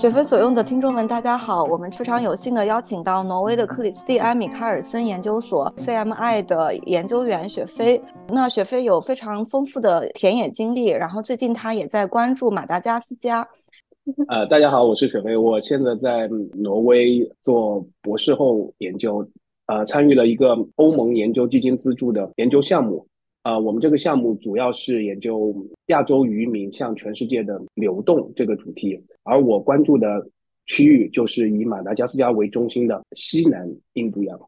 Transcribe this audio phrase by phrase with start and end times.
[0.00, 8.00] 雪飞所用的听众们，大家好，我们非常有幸的邀请到挪威的克里斯蒂安米卡尔森研究所 CMI 的研究员雪飞。
[8.26, 13.46] 那雪飞有非常丰富的田野经历，然后最近他也在关注马达加斯加。
[14.28, 19.22] 呃，大家好，我是雪飞，我现在在挪威做博士后研究，
[19.66, 23.06] 呃，参与了一个欧盟研究基金资助的研究项目。
[23.42, 25.54] 啊，我们这个项目主要是研究
[25.86, 30.06] 亚洲渔民向全世界的流动这个主题，而我关注的
[30.66, 34.38] 区域就是以马达加斯加为中心的西南印度洋。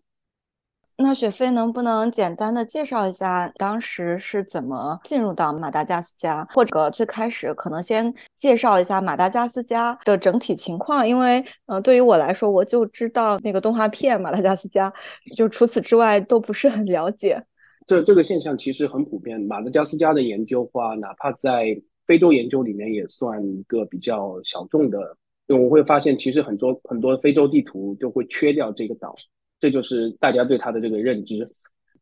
[0.99, 11.09] 那雪飞能不能简单的介绍一下当时是怎么进入到马达加斯加，或者最开始可能先介绍一下马达加斯加的整体情况？
[11.09, 14.93] 因为，呃，对于我来说，我就知道那个动画片马达加斯加，
[15.35, 17.43] 就除此之外都不是很了解。
[17.93, 19.39] 这这个现象其实很普遍。
[19.39, 25.15] 马达加斯加的研究话，哪怕在非洲研究里面也算一个比较小众的。
[25.49, 29.15] 我会发现，其实很多很多非洲地图都会缺掉这个岛，
[29.61, 31.47] 这就是大家对它的这个认知。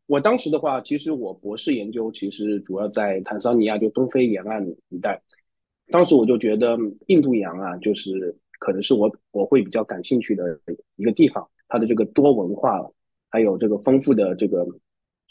[0.07, 5.21] 我当时的话，其实我博士研究其实主要在坦桑尼亚，就东非沿岸一带。
[5.89, 10.57] 当时我就觉得印度洋啊，就是可能是我我会比较感兴趣的
[10.95, 12.81] 一个地方，它的这个多文化，
[13.29, 14.65] 还有这个丰富的这个。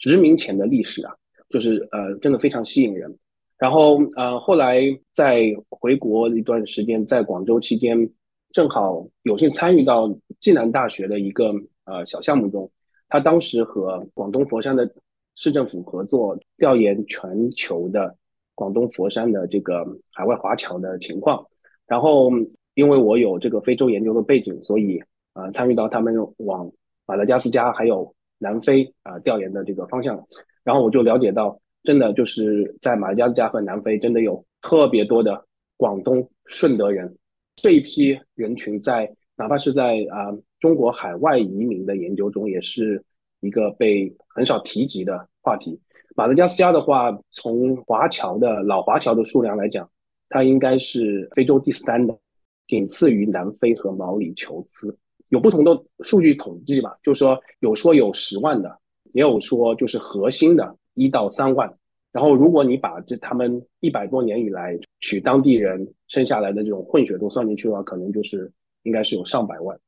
[0.00, 1.14] 殖民前的历史啊，
[1.50, 3.16] 就是呃，真的非常吸引人。
[3.58, 4.80] 然后呃，后来
[5.12, 8.10] 在回国一段时间，在广州期间，
[8.52, 10.08] 正好有幸参与到
[10.40, 11.52] 暨南大学的一个
[11.84, 12.68] 呃小项目中。
[13.10, 14.90] 他当时和广东佛山的
[15.36, 18.16] 市政府合作，调研全球的
[18.54, 21.46] 广东佛山的这个海外华侨的情况。
[21.86, 22.30] 然后
[22.72, 24.98] 因为我有这个非洲研究的背景，所以
[25.34, 26.72] 呃，参与到他们往
[27.04, 28.14] 马达加斯加还有。
[28.42, 30.26] 南非啊，调研的这个方向，
[30.64, 35.44] 然后我就了解到，真的就是在马达加斯加和南非，真的有特别多的
[35.76, 37.14] 广东顺德人，
[37.56, 43.04] 这一批人群在哪怕是在啊中国海外移民的研究中，也是
[43.40, 45.78] 一个被很少提及的话题。
[46.16, 49.88] 马达加斯加的话，从华侨的老华侨的数量来讲，
[50.30, 52.18] 它应该是非洲第三的，
[52.66, 54.96] 仅次于南非和毛里求斯。
[55.30, 58.78] 有不同的数据统计吧，就是说有说有十万的，
[59.12, 61.72] 也有说就是核心的一到三万。
[62.12, 68.50] 然后如果你把这他们一百多年以来取当地人生下来的这种混血都算进去的话，可能就是
[68.82, 69.78] 应该是有上百万。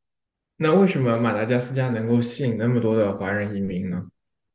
[0.57, 4.07] 那为什么马达加斯加能够吸引那么多的华人移民呢？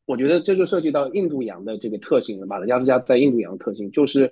[0.05, 2.47] 我觉得这就涉及到印度洋的这个特性了。
[2.47, 4.31] 马达加斯加在印度洋的特性就是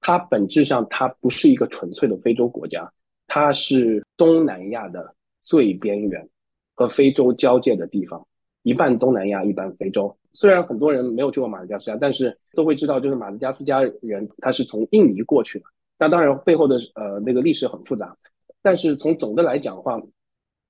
[0.00, 2.88] 它本质上它不是一个纯粹的非洲国家，
[3.26, 5.15] 它是东南亚的。
[5.46, 6.28] 最边缘
[6.74, 8.22] 和非洲交界的地方，
[8.64, 10.14] 一半东南亚，一半非洲。
[10.34, 15.64] 虽然很多人没有去过马达加斯加，但是都会知道，就是马达加斯加人他是从印尼过去的。
[15.98, 18.14] 那当然背后的呃那个历史很复杂，
[18.60, 19.98] 但是从总的来讲的话，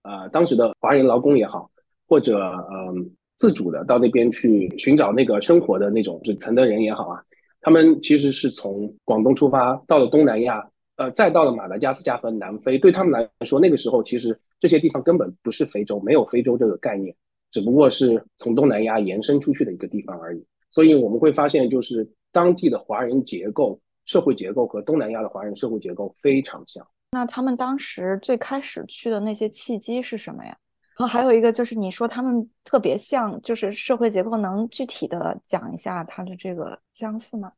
[0.02, 1.68] 呃当时的华人劳工也好，
[2.06, 2.38] 或者
[2.70, 7.24] 嗯自主的到那边去寻找那个生活的那种底层的人也好啊，
[7.60, 10.64] 他们其实是从广东出发到了东南亚。
[10.96, 17.14] 呃，再到了马达加斯加和南非，对他们来说，那个时候其实这些地方根本不是非洲，没有非洲这个概念，
[17.50, 20.42] 只不过是从东南亚延伸出去的一个地方而已。
[20.70, 26.86] 所以我们会发现，就是当地的华人结构、社会结构和东南亚的华人社会结构非常像。
[27.10, 30.56] 那他们当时最开始去的那些契机是什么呀？
[30.98, 37.52] 然后还有一个就是你说他们特别像，就是社会结构，能具体的讲一下它的这个相似吗？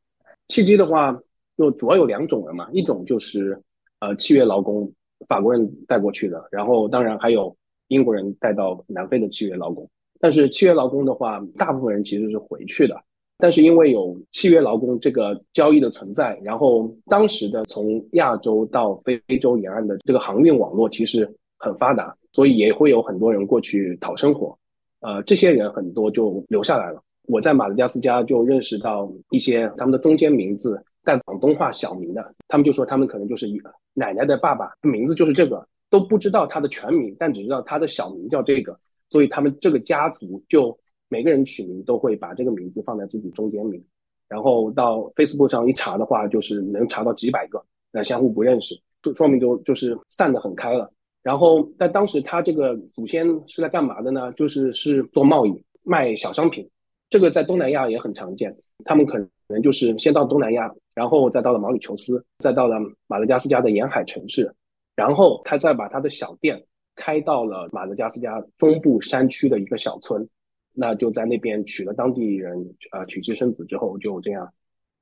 [0.48, 1.16] 契机的话。
[1.58, 3.60] 就主要有两种人嘛，一种就是
[3.98, 4.90] 呃契约劳工，
[5.26, 7.54] 法国人带过去的，然后当然还有
[7.88, 9.86] 英国人带到南非的契约劳工。
[10.20, 12.96] 但是契约劳工的话，大部分人其实是回去的，
[13.38, 24.56] 但是因为有契约劳工这个交易的存在，然后当时的从亚洲到非洲沿岸的这个航运网络其实很发达，所以也会有很多人过去讨生活。
[25.00, 27.02] 呃，这些人很多就留下来了。
[27.26, 30.80] 我在马达加斯加就认识到一些他们的中间名字。
[31.08, 33.58] 带广东话小名的，他们就说他们可能就是一
[33.94, 38.78] 奶奶的爸爸，名字就是这个，都不知道他的全名，但只知道他的小名叫这个，
[39.08, 40.78] 所以他们这个家族就
[41.08, 43.82] 每个人取名都会把这个名字放在自己中间名，
[44.28, 50.92] 然后到 Facebook 上一查的话，就是能查到几百个，那相互不认识，就说明就就是散得很开了。
[51.22, 54.30] 然后在当时他这个祖先是在干嘛的呢？
[54.34, 56.68] 就是是做贸易卖小商品，
[57.08, 58.54] 这个在东南亚也很常见，
[58.84, 59.28] 他们可能。
[59.62, 62.76] 就是先到东南亚，然后再到了毛里求斯，再到了
[63.06, 64.54] 马达加斯加的沿海城市，
[64.94, 66.62] 然后他再把他的小店
[66.94, 70.28] 开到了马达加斯加中部山区的一个小村，
[70.74, 74.46] 那就在那边娶了当地人，呃，娶妻生子之后就这样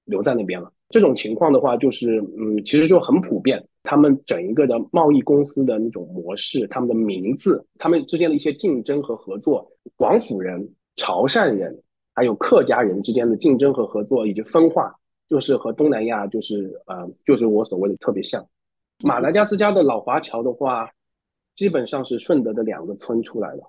[0.05, 0.73] 留在那边了。
[0.91, 3.61] 这种情况的话，就是嗯，其实就很普遍。
[3.83, 11.77] 他们整一个的贸易公司的那种模式，他们的名字，他们之间的一些竞争和合作，广府人、潮汕人
[12.17, 14.93] 还有客家人之间的竞争和合作以及分化，
[15.29, 18.45] 就是和东南亚就是呃，就是我所谓的特别像。
[19.05, 20.91] 马达加斯加的老华侨的话，
[21.55, 23.63] 基本上是顺德的两个村出来的，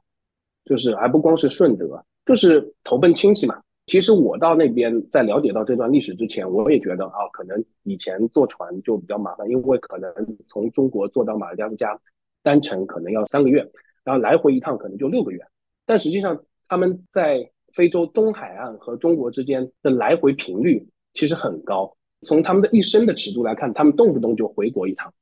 [0.64, 3.62] 就是还不光是顺德，就是投奔亲戚嘛。
[3.88, 10.10] 其实我到那边在了解到这段历史之前，我也觉得啊，可能以前坐船就比较麻烦，因为可能
[10.48, 12.00] 从中国坐到马达加斯加，
[12.44, 13.60] 单程可能要三个月，
[14.06, 15.46] 然后来回一趟可能就六个月。
[15.86, 21.96] 但实际上他们在非洲东海岸和中国之间的来回频率其实很高。
[22.22, 25.14] 从他们的一生的尺度来看，他们动不动就回国一趟，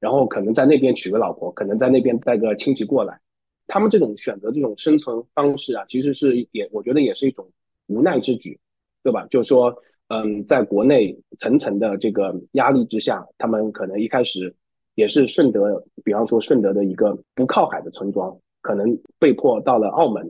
[0.00, 3.18] 然后可能在那边娶个老婆，可能在那边带个亲戚过来。
[3.66, 7.48] 他们这种选择这种生存方式啊，其实是也我觉得也是一种。
[7.88, 8.58] 无奈之举，
[9.02, 9.26] 对吧？
[9.28, 9.74] 就是说，
[10.08, 14.54] 嗯，在国内层层的这个压力之下，他们可能一开始
[14.94, 20.26] 也是顺德，比方说顺德的一个不靠海的村庄，可能被迫到了澳门，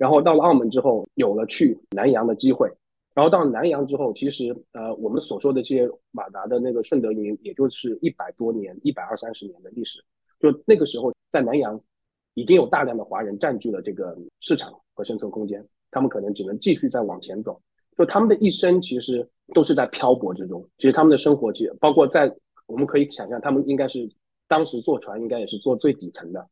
[0.00, 2.66] 然后到了澳门之后，有了去南洋的机会，
[3.12, 10.02] 然后到南洋之后，其实呃，我们所说的这些马达的那个顺德移民，也就是一百多年、一百二三十年的历史，
[10.40, 11.78] 就那个时候在南洋
[12.32, 15.62] 已经有大量的华人占据了这个市场和生存空间。
[15.90, 17.60] 他们可能只能继续再往前走，
[17.98, 20.66] 就他们的一生其实都是在漂泊之中。
[20.78, 22.34] 其实他们的生活，其实包括在
[22.66, 24.08] 我们可以想象，他们应该是
[24.48, 26.48] 当时坐船，应该也是坐最底层的，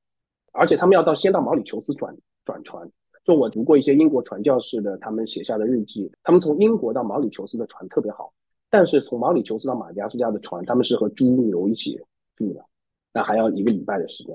[0.52, 2.90] 而且他们要到先到毛里求斯转转船。
[3.28, 8.32] 就我读过一些英国传教士的他们写下的日记，他们从英国到毛里求斯的船特别好，
[8.70, 12.00] 但是从毛里求斯到马达加斯加的船，他们是和猪牛一起
[12.36, 12.64] 住的，
[13.12, 14.34] 那还要一个礼拜的时间。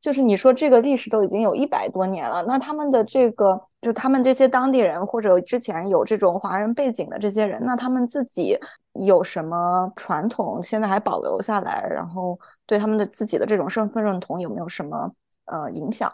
[0.00, 8.56] 就是你说这个历史都已经有一百多年了，那他们的这个，就他们这些当地人或者之前有这种华人背景的这些人，那他们自己
[8.92, 11.84] 有什么传统现在还保留下来？
[11.90, 15.12] 然后对他们的自己的这种身份认同有没有什么
[15.46, 16.08] 呃影响？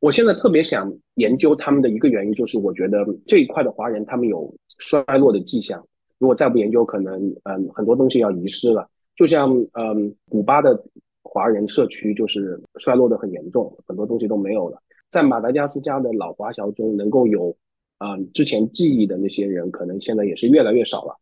[0.00, 5.80] 我现在特别想研究他们的一个原因，就是我觉得这一块的华人他们有衰落的迹象，
[6.18, 7.14] 如果再不研究，可能
[7.44, 8.88] 嗯很多东西要遗失了。
[9.14, 10.84] 就像嗯古巴的。
[11.22, 14.82] 华人社区就是衰落的很严重，很多东西都没有了。
[15.10, 17.54] 在马达加斯加的老华侨中，能够有
[17.98, 21.14] 啊之前记忆的那些人，可能现在也是越来越少了。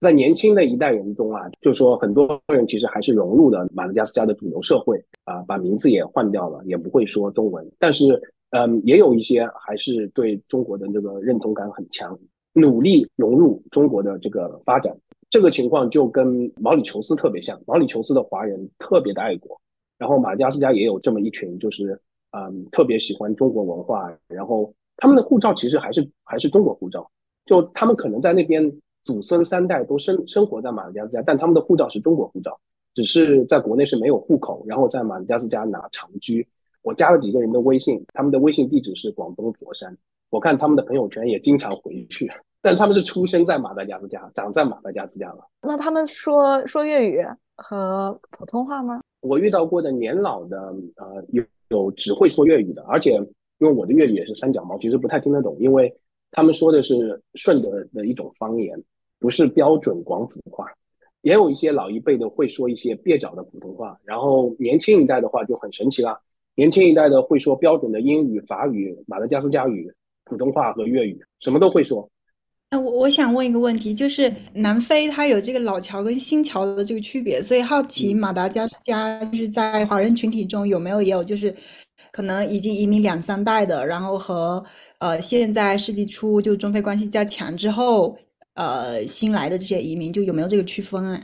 [0.00, 7.70] 在年轻的一代人中啊，就是说很多人其实还是融入了马达加斯加的主流社会啊，把名字也换掉了，也不会说中文。
[7.78, 8.20] 但是，
[8.50, 12.18] 嗯，也有一些还是对中国的这个认同感很强，
[12.54, 14.96] 努力融入中国的这个发展。
[15.28, 19.60] 这个情况就跟毛里求斯特别像，毛里求斯的华人特别的爱国，
[19.98, 22.00] 然后马达加斯加也有这么一群，就是
[22.30, 27.08] 嗯特别喜欢中国文化，然后他们的护照其实还是还是中国护照，
[27.44, 28.64] 就他们可能在那边
[29.04, 32.58] 祖孙三代都生生活在马达加斯加，但他们的护照是中国护照，
[32.94, 36.46] 只是在国内是没有户口，然后在马达加斯加拿长居。
[36.82, 39.96] 我加了几个人的微信，他们的微信地址是广东佛山，
[40.30, 42.30] 我看他们的朋友圈也经常回去。
[42.62, 45.46] 但他们是出生在马达加斯加，长在马达加斯加了。
[45.62, 47.24] 那他们说说粤语
[47.56, 49.00] 和普通话吗？
[49.20, 50.58] 我遇到过的年老的，
[50.96, 53.12] 呃，有有只会说粤语的，而且
[53.58, 55.94] 因为我的粤语也是三脚猫，其实不太听得懂，因为
[56.30, 58.82] 他们说的是顺德的一种方言，
[59.18, 60.66] 不是标准广府话。
[61.22, 66.18] 也有一些老一辈的会说一些蹩脚的普通话，然后年轻一代的话就很神奇啦，
[66.54, 69.92] 年轻一代的会说标准的英语、法语、马达加斯加语、
[70.24, 72.08] 普通话和粤语，什么都会说。
[72.70, 81.54] 那我我想问一个问题，就是南非它有这个老侨跟新侨的这个区别，所以好奇马达加斯加就是在华人群体中有没有也有就是
[82.12, 84.64] 可能已经移民两三代的，然后和
[84.98, 88.16] 呃现在世纪初就中非关系加强之后
[88.54, 91.20] 呃新来的这些移民就有没有这个区分啊？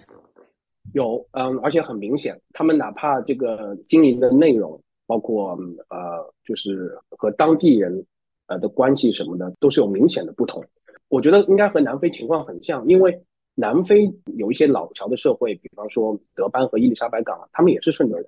[0.92, 8.06] 有，嗯，而且很明显，他们哪怕这个经营的内容，包括呃就是和当地人
[8.46, 10.64] 呃的关系什么的，都是有明显的不同。
[11.08, 13.20] 我觉得应该和南非情况很像，因为
[13.54, 18.26] 南非有一些老侨的社会，比方说德班和伊丽莎白港，他们也是顺德人，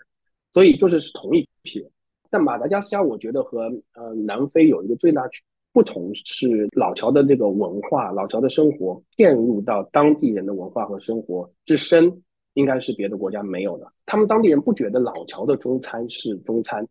[0.52, 1.90] 所以就是是同一批人。
[2.30, 3.62] 但马达加斯加，我觉得和
[3.94, 5.22] 呃南非有一个最大
[5.72, 12.22] 不同是老乔的这个文化，老乔的生活嵌入到当地人的文化和生活之深，
[12.54, 13.86] 应该是别的国家没有的。
[14.06, 16.86] 他们当地人不觉得老乔的中餐是中餐。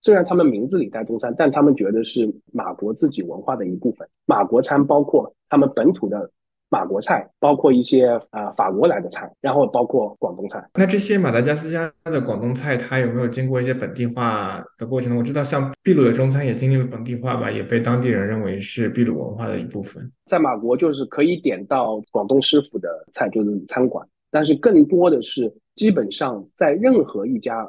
[0.00, 4.08] 虽然他们名字里带中餐，但他们觉得是马国自己文化的一部分。
[4.26, 6.28] 马国餐包括他们本土的
[6.72, 10.66] 马国菜，包括一些啊法国来的菜，然后包括广东菜。
[10.72, 15.18] 那这些马达加斯加的广东菜，它有没有经过一些本地化的过程呢？
[15.18, 20.10] 我知道像秘鲁的中餐也经历了本地化吧，也被当地人认为是秘鲁文化的一部分。
[20.24, 24.08] 在马国就是可以点到广东师傅的菜，就是餐馆。
[24.30, 27.68] 但是更多的是基本上在任何一家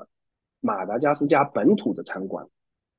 [0.61, 2.47] 马达加斯加本土的餐馆，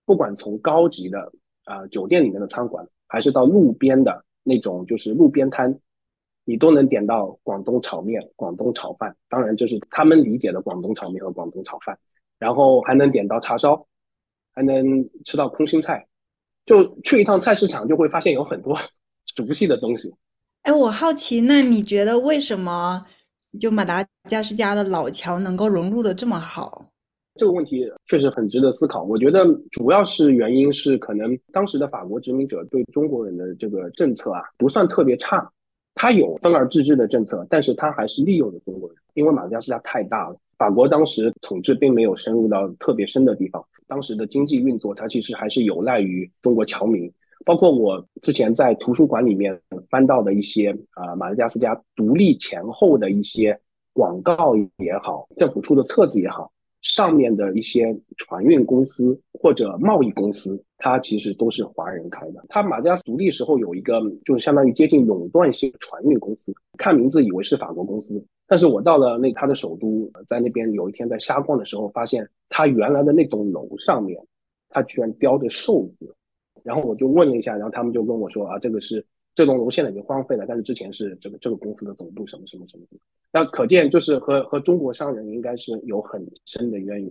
[0.05, 1.33] 不管从高级的
[1.65, 5.75] 啊酒店里面的餐馆，还是到路边的那种就是路边摊，
[6.45, 11.99] 你都能点到广东炒面、广东炒饭，当然就是他们理解的广东炒面和广东炒饭，
[12.39, 13.87] 然后还能点到叉烧，
[14.53, 16.07] 还能吃到空心菜，
[16.67, 18.79] 就去一趟菜市场就会发现有很多
[19.37, 20.13] 熟悉的东西。
[20.63, 23.05] 哎，我好奇，那你觉得为什么
[23.61, 26.87] 就马达加斯加的老乔能够融入的这么好？
[27.37, 29.03] 这个问题确实很值得思考。
[29.03, 35.51] 我觉得主要是原因是可能当时的法国殖民者对中国人的这个政策啊不算特别差，
[35.95, 47.11] 他有分而治之的政策，但是他还是利用了中国人，因为马达加斯加太大了，法国当时统治并没有深入到特别深的地方，当时的经济运作它其实还是有赖于中国侨民。
[47.45, 49.61] 包括我之前在图书馆里面
[49.91, 53.59] 翻到的一些啊，马达加斯加独立前后的一些
[53.93, 56.51] 广告也好，政府出的册子也好，
[56.85, 62.45] 上面的一些船运公司或者贸易公司，它其实都是华人开的。
[62.49, 74.21] 它马达加斯独立时候有一个，就是相当于接近垄断性船运公司，看名字以为是法国公司，但是我到了那它的首都，在那边有一天在瞎逛的时候，发现它原来的那栋楼上面，
[74.69, 76.15] 它居然标着寿字。
[76.63, 82.85] 然后我就问了一下，然后他们就跟我说啊，这个是这栋楼现在已经荒废了，但是之前是这个这个公司的总部什么什么什么。
[83.33, 87.11] 那可见就是和和中国商人应该是有很深的渊源。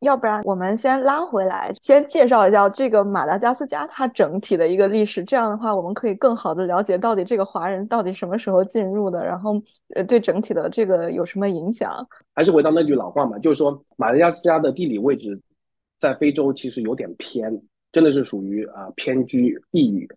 [0.00, 9.54] 要不然我们先拉回来，先介绍一下这个马达加斯加它整体的一个历史，这样的话我们可以更好的了解到底这个华人到底什么时候进入的，然后
[9.94, 12.06] 呃对整体的这个有什么影响。
[12.34, 15.40] 还是回到那句老话嘛，就是说马达加斯加的地理位置
[15.98, 17.62] 在非洲其实有点偏。
[17.90, 20.08] 真的是属于啊偏居异域，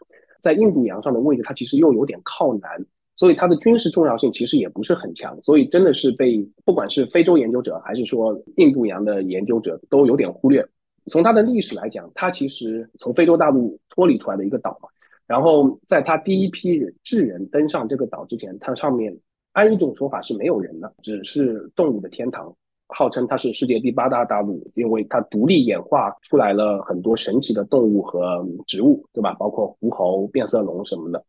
[0.47, 2.85] 在印度洋上的位置，它其实又有点靠南，
[3.17, 10.65] 所以它的军事重要性其实也不是很强，所以真的是被不管是非洲研究者还是说印度洋的研究者都有点忽略。
[11.11, 14.87] 从它的历史来讲，它其实从非洲大陆脱离出来的一个岛嘛，
[15.27, 19.13] 然后在它第一批人智人登上这个岛之前，它上面
[19.51, 22.55] 按一种说法是没有人的，只是动物的天堂。
[22.89, 29.33] 号称它是世界第八大大陆，因为它独立演化出来了很多神奇的动物和植物，对吧？
[29.33, 31.23] 包括狐猴、变色龙什么的。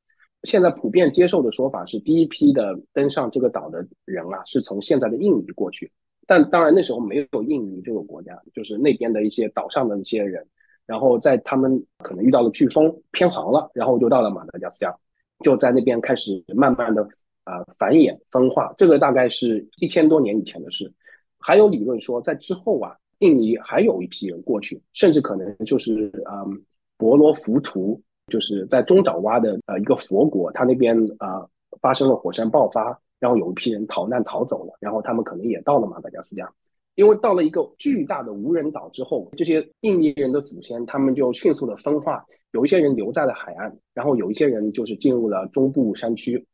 [0.44, 5.90] 现在普遍接受的说法是，第一批的登上这个岛的人啊，是从现在的印尼过去。
[6.28, 10.46] 但当然那时候没有印尼这个国家，就是那边的一些岛上的一些人，
[10.86, 14.94] 然后在他们可能遇到了飓风偏航了，然后就到了马达加斯加，
[15.40, 17.02] 就在那边开始慢慢的
[17.42, 18.72] 啊繁衍分化。
[18.78, 20.92] 这个大概是一千多年以前的事。
[21.40, 26.62] 还有理论说，在之后啊，印尼还有一批人过去，甚至可能就是嗯，
[26.96, 31.46] 博罗浮屠，就是在中爪哇的呃一个佛国，他那边啊
[31.80, 36.52] 发生了火山爆发，然后有一批人逃难逃走了，然后他们可能也到了马达加斯加，
[36.96, 46.44] 因为到了一个巨大的无人岛之后，这些印尼人的祖先他们就迅速的分化，有一些人留在了海岸，然后有一些人就是进入了中部山区，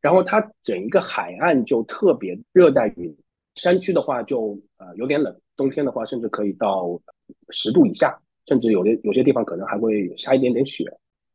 [0.00, 3.16] 然后它整一个海岸就特别热带雨。
[3.54, 7.00] 山区的话就呃有点冷，冬天的话甚至可以到
[7.50, 10.84] 十度以下，甚至有的有些地方可能还会下一点点雪。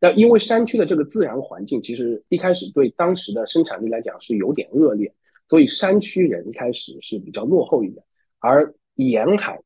[0.02, 5.14] 那因为山区的这个自然环境，其实一开始对当时的生产力来讲是有点恶劣，
[5.50, 8.04] 所以山区人一开始是比较落后一点。
[8.40, 9.60] 而沿海，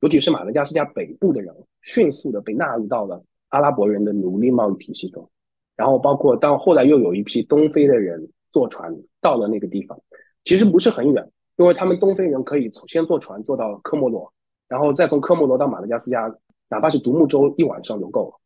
[0.00, 5.28] 尤其是马达加斯加北部的人，迅速的被纳入到了阿拉伯人的奴隶贸易体系中。
[5.76, 10.00] 然后包括到后来又有一批东非的人坐船到了那个地方，
[10.42, 11.30] 其实不是很远。
[11.56, 14.30] 因为他们东非人可以从先坐船坐到科莫罗，
[14.68, 16.30] 然后再从科莫罗到马达加斯加，
[16.68, 18.40] 哪怕是独木舟一晚上就够了。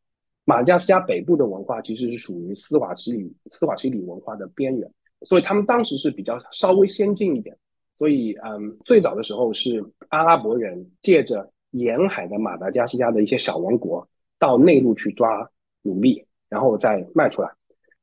[0.44, 4.88] 马达加斯加北部的文化其实是属于斯瓦西里斯瓦西里文化的边缘，
[5.22, 7.56] 所以他们当时是比较稍微先进一点。
[7.94, 15.50] 所以，嗯，最早的时候是阿拉伯人借着沿海的马达加斯加的一些小王国到内陆去抓
[15.82, 17.50] 奴隶，然后再卖出来。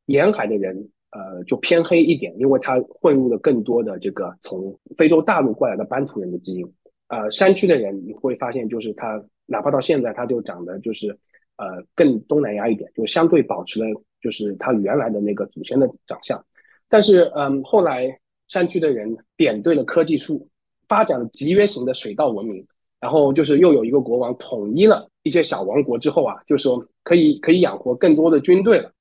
[0.07, 0.89] 沿海的人。
[1.11, 6.73] 呃，就偏黑一点，因为它混入了更多的这个从非洲大陆过来的班图人的基因。
[7.07, 11.09] 呃，山区的人你会发现，就是他哪怕到现在，他就长得就是
[11.55, 13.87] 呃更东南亚一点，就相对保持了
[14.21, 16.45] 就是他原来的那个祖先的长相。
[16.89, 20.45] 但是，嗯，后来山区的人点对了科技树，
[20.89, 22.67] 发展了集约型的水稻文明，
[22.99, 28.91] 然后就是又有一个国王统一了一些小王国之后啊，就说可以可以养活更多的军队了。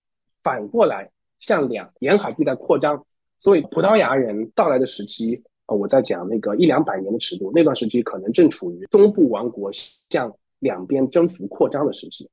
[0.45, 1.11] 反过来。
[1.39, 3.05] 向两沿海地带扩张，
[3.39, 9.71] 所以葡萄牙人到来的时期，呃，我在讲那个一两百年的尺度，那段时期可能正处于中部王国
[10.09, 12.29] 向两边征服扩张的时期。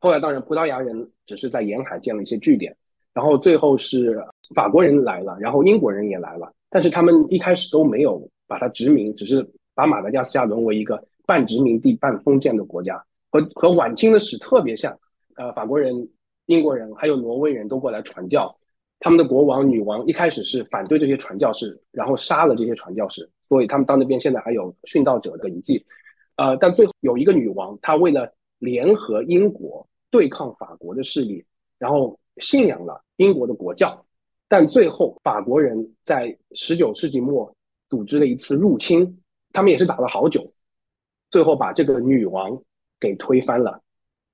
[0.00, 2.74] 后来当然葡萄牙人只是在沿海建了一些据点，
[3.12, 4.24] 然后最后是
[4.54, 14.96] 法国人来了，然后英国人也来了，但是他们一开始都没有把它殖民，只是把马达加斯加沦为一个半殖民地半封建的国家，和和晚清的史特别像。
[15.36, 15.94] 呃，法国人、
[16.48, 18.54] 英国人还有挪威人都过来传教，
[19.00, 25.84] 他们的国王、女王一开始是反对这些传教士，然后杀了这些传教士，所以他们到那边现在还有殉道者的遗迹。
[26.36, 31.44] 呃，但最后有一个女王，她为了联合英国对抗法国的势力，
[31.78, 34.02] 然后信仰了英国的国教，
[34.48, 37.54] 但最后法国人在十九世纪末
[37.90, 39.20] 组织了一次入侵，
[39.52, 40.50] 他们也是打了好久，
[41.30, 42.58] 最后把这个女王
[42.98, 43.78] 给推翻了，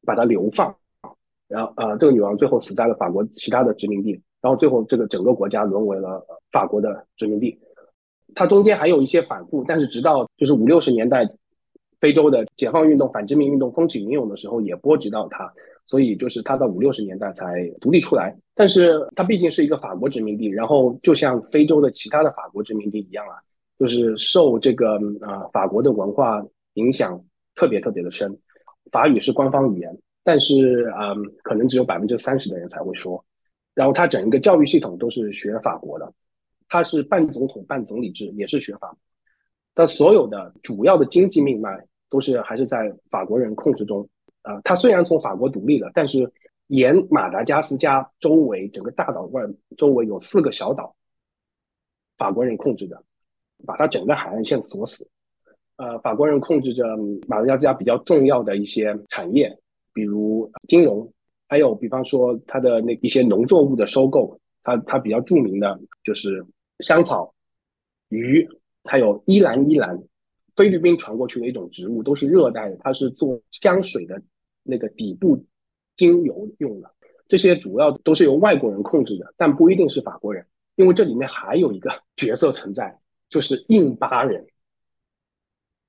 [0.07, 0.73] 把她流放。
[1.49, 7.59] 然后，呃，这个女王最后死在了法国其他的殖民地，然后最后这个整个国家沦为了法国的殖民地。
[8.35, 11.25] 它中间还有一些反复，但是直到就是五六十年代，
[12.01, 15.53] 非洲的解放运动、反殖民运动风起云涌的时候，也波及到它，
[15.85, 18.35] 所以就是它到五六十年代才独立出来。
[18.55, 23.37] 但是它毕竟是一个法国殖民地，然后就像非洲的其他的法国殖民地一样啊，
[23.79, 27.23] 就是受这个啊法国的文化影响
[27.55, 28.37] 特别特别的深，
[28.91, 29.97] 法语是官方语言。
[30.25, 33.23] 但是，嗯，可能只有百分之三十的人才会说。
[33.75, 36.13] 然后，他整个教育系统都是学法国的，
[36.69, 38.97] 他是半总统半总理制，也是学法。
[39.75, 44.09] 但所有的主要的经济命脉都是还是在法国人控制中。
[44.43, 46.31] 啊，他虽然从法国独立了，但是
[46.69, 49.43] 沿马达加斯加周围整个大岛外
[49.77, 50.95] 周围有四个小岛，
[52.17, 53.03] 法国人控制的，
[53.67, 55.07] 把他整个海岸线锁死。
[55.77, 56.85] 呃，法国人控制着
[57.27, 59.59] 马达加斯加比较重要的一些产业。
[59.95, 61.11] 比如金融，
[61.49, 66.45] 还有比方说它的那一些农作物的收购，它它比较著名的就是
[66.81, 67.33] 香草、
[68.09, 68.47] 鱼，
[68.85, 69.97] 还有依兰依兰，
[70.57, 74.21] 菲律宾传过去的一种植物，都是热带的，它是做香水的
[74.65, 75.43] 那个底部
[75.97, 76.91] 精油用的。
[77.29, 82.99] 这些主要都是由外国人控制的，但不一定是法国人，因为这里面还有一个角色存在，
[83.31, 84.45] 就是印巴人。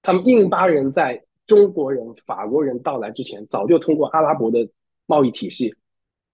[0.04, 1.25] 他们印巴人在。
[1.48, 4.68] 中国人、法国人到来之前，早就通过阿拉伯的
[5.06, 5.74] 贸易体系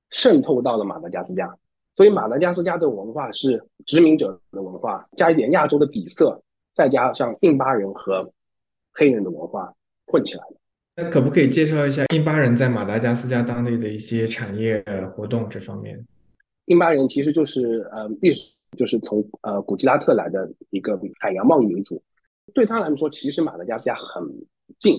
[0.10, 1.54] 渗透到了马达加斯加，
[1.95, 6.41] 所以马达加斯加的文化是殖民者的文化，加一点亚洲的底色，
[6.74, 8.32] 再加上印巴人和
[8.93, 9.74] 黑人的文化
[10.08, 10.56] 混起来的。
[10.95, 16.06] 那可不可以介绍一下印巴人在马达加斯加当地的一些产业活动这方面？
[16.65, 22.02] 印巴人其实就是呃历史就是从呃古吉拉特来的一个海洋贸易民族，
[22.54, 24.24] 对他来说，其实马达加斯加很。
[24.79, 24.97] 近，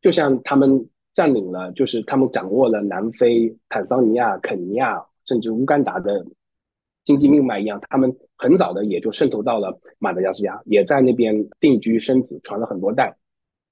[0.00, 6.26] 就像他们占领了，就是他们掌握了南非、坦桑尼亚、肯尼亚，甚至乌干达的
[7.04, 13.14] 经济命脉一样，他们很早的也就渗透到了马达加斯加，也在那边定居生子，传了很多代。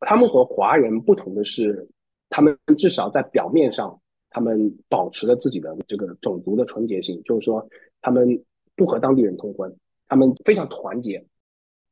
[0.00, 1.88] 他们和华人不同的是，
[2.28, 7.66] 他们至少在表面上，他们保持了自己的这个种族的纯洁性，就是说，
[8.00, 8.40] 他们
[8.76, 9.74] 不和当地人通婚，
[10.08, 11.24] 他们非常团结，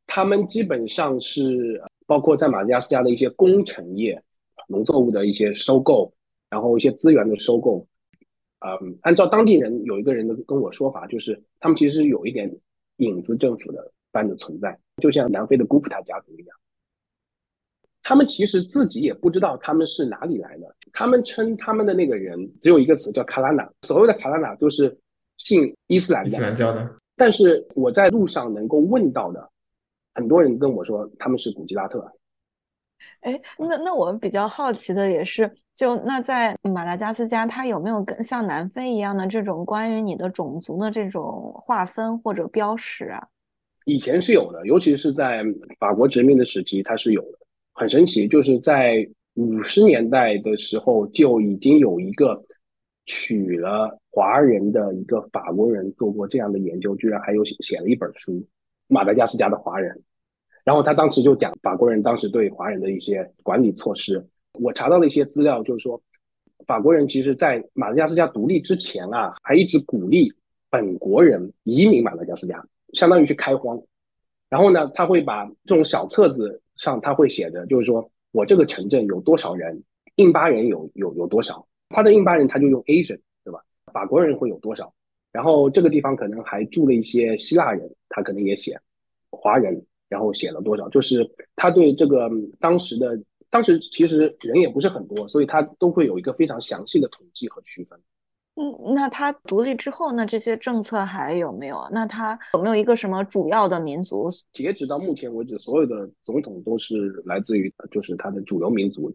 [0.06, 1.82] 他们基本上是。
[2.10, 4.20] 包括在马达加斯加的一些工程业、
[4.66, 6.12] 农作物的一些收购，
[6.48, 7.86] 然后一些资源的收购，
[8.66, 12.52] 嗯，按照当地人有一个人的跟我说法，就是他们其实有一点
[12.96, 16.56] 影子政府的般的存在，就像南非的古普塔家族一样。
[18.02, 24.98] 他们其实自己也不知道他们是哪里来的，他们称他们的那个人只有一个词叫卡拉纳，所谓的卡拉纳都是
[25.36, 26.92] 信伊斯兰教的。
[27.14, 29.48] 但是我在路上能够问到的。
[30.14, 32.12] 很多人跟我说他们是古吉拉特。
[33.20, 43.28] 哎，那那我们比较好奇的也是，就那在马达加斯加，它有没有跟像南非一样的这种关于你的种族的这种划分或者标识啊？
[43.86, 45.42] 以前是有的，尤其是在
[45.78, 47.38] 法国殖民的时期，它是有的。
[47.72, 52.42] 很神奇，就是在五十年代的时候就已经有一个
[53.06, 58.46] 娶了华人的一个法国人做过这样的研究，居然还有写写了一本书。
[58.90, 60.02] 马达加斯加的华人，
[60.64, 64.22] 然后他当时就讲法国人当时对华人的一些管理措施。
[64.54, 66.02] 我查到了一些资料，就是说
[66.66, 70.30] 法国人其实在马达加斯加独立之前啊，还一直鼓励
[70.68, 73.80] 本国人移民马达加斯加，相当于去开荒。
[74.48, 79.80] 然后呢，他会把这种小册子上他会写的，就是说我这个城镇有多少人，
[80.16, 83.60] 印巴人有有有多少，他的印巴人他就用 Asian，对吧？
[83.92, 84.92] 法国人会有多少？
[85.32, 88.78] 然后这个地方可能还住了一些希腊人，他可能也写
[89.30, 97.98] 华人，然后写了多少，就是他对这个当时的当时其实人也不是很多，所以他都会有一个非常详细的统计和区分。
[98.56, 101.88] 嗯，那他独立之后，那这些政策还有没有？
[101.92, 104.28] 那他有没有一个什么主要的民族？
[104.52, 109.10] 截止到目前为止，所有的总统都是来自于就是他的主流民族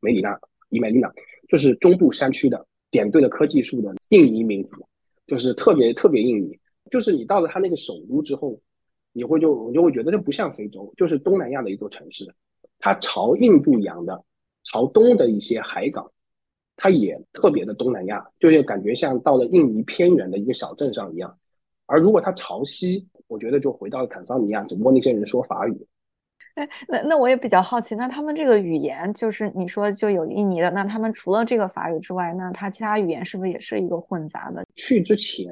[0.00, 1.10] 梅里纳伊梅里纳，
[1.48, 4.76] 就是中部山区的点对的科技树的印尼民族。
[5.30, 6.58] 就是特别特别印尼，
[6.90, 8.60] 就是你到了他那个首都之后，
[9.12, 12.28] 你会就我就会觉得这不像非洲，就是东南亚的一座城市，
[12.80, 14.20] 它朝印度洋的
[14.64, 16.10] 朝东的一些海港，
[16.74, 21.38] 它也特别的东南亚，就是感觉像到了印尼偏远的一个小镇上一样。
[21.86, 25.86] 而如果它朝西，我觉得就回到了坦桑尼亚，只不过那些人说法语。
[26.88, 34.64] 那那我也比较好奇，那他们这个语言，就是你说就有印尼的，那他们除了这个法语之外，那他其他语言是不是也是一个混杂的？
[34.76, 35.46] 去之前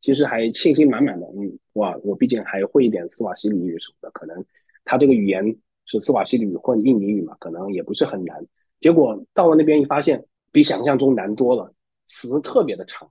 [0.00, 4.44] 其实还信心满满的，嗯，哇，我毕竟还会一点斯瓦西里语什么的，可能
[4.84, 5.44] 他这个语言
[5.84, 8.42] 是斯瓦西里语混印尼语嘛，可能也不是很难。
[8.80, 11.70] 结果到了那边一发现，比想象中难多了，
[12.06, 13.08] 词特别的长。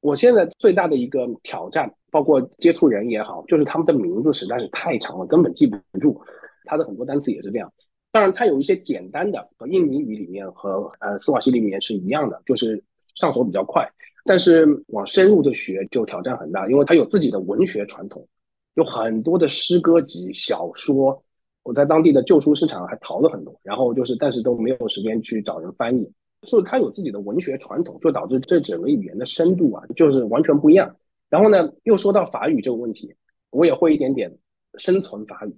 [0.00, 6.20] 我现在最大的一个挑战，包括接触人也好，就是他们的名字实在是太长了，根本记不住。
[6.64, 7.72] 它的很多单词也是这样，
[8.10, 12.82] 当然它有一些简单的，和印尼语里面和呃斯瓦西里语言是一样的，就是
[13.16, 13.88] 上手比较快。
[14.24, 18.26] 但是往深入的学就挑战很大，因为它有自己的文学传统，
[18.74, 21.22] 有很多的诗歌集、小说。
[21.64, 26.10] 我在当地的旧书市场还淘了很多，然后就是但是都没有时间去找人翻译。
[26.42, 30.92] 所以它有自己的文学传统，就导致这整个语言的深度啊，就是完全不一样。
[31.30, 33.14] 然后呢，又说到法语这个问题，
[33.50, 34.36] 我也会一点点
[34.74, 35.56] 生存法语。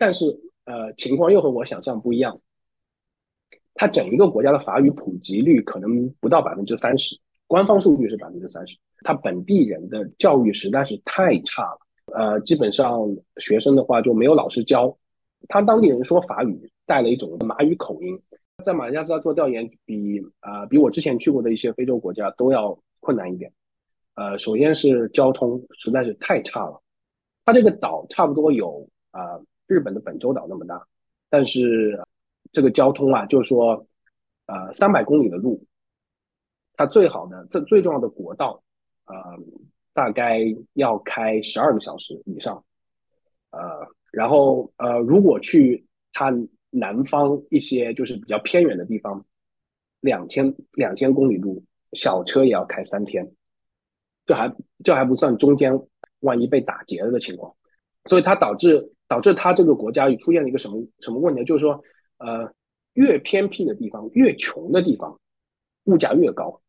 [0.00, 0.24] 但是，
[0.64, 2.40] 呃，情况又和我想象不一样。
[3.74, 7.14] 它整一个国家的法语普及率可能不到百分之三十，
[7.46, 8.78] 官方数据是百分之三十。
[9.02, 11.78] 它本地人的教育实在是太差了，
[12.14, 14.96] 呃，基本上学生的话就没有老师教。
[15.48, 18.18] 他当地人说法语带了一种马语口音，
[18.64, 23.52] 在马达加斯加做调研，比啊比我之前去过的一些非洲国家都要困难一点。
[24.14, 26.80] 呃，首先是交通实在是太差了，
[27.44, 29.38] 它这个岛差不多有啊。
[29.70, 30.84] 日本的本州岛那么大，
[31.28, 31.96] 但是
[32.50, 33.86] 这个交通啊，就是说，
[34.46, 35.64] 呃，三百公里的路，
[36.74, 38.60] 它最好的、这最重要的国道，
[39.04, 39.14] 呃，
[39.92, 40.40] 大概
[40.72, 42.64] 要开十二个小时以上，
[43.52, 43.60] 呃，
[44.10, 46.34] 然后呃，如果去它
[46.70, 49.24] 南方一些就是比较偏远的地方，
[50.00, 53.24] 两千两千公里路，小车也要开三天，
[54.26, 54.52] 这还
[54.82, 55.72] 这还不算中间
[56.22, 57.54] 万一被打劫了的情况，
[58.06, 58.92] 所以它导致。
[59.10, 61.44] 导致他这个国家出现了一个什么什么问题？
[61.44, 61.82] 就是说，
[62.18, 62.48] 呃，
[62.92, 65.18] 越偏僻的地方、越穷的地方，
[65.86, 66.60] 物价越高。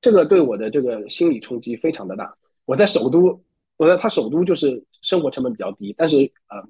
[0.00, 2.32] 这个对我的这个心理冲击非常的大。
[2.66, 3.42] 我在首都，
[3.76, 6.62] 我在他首都就是生活成本比较低，但是呃，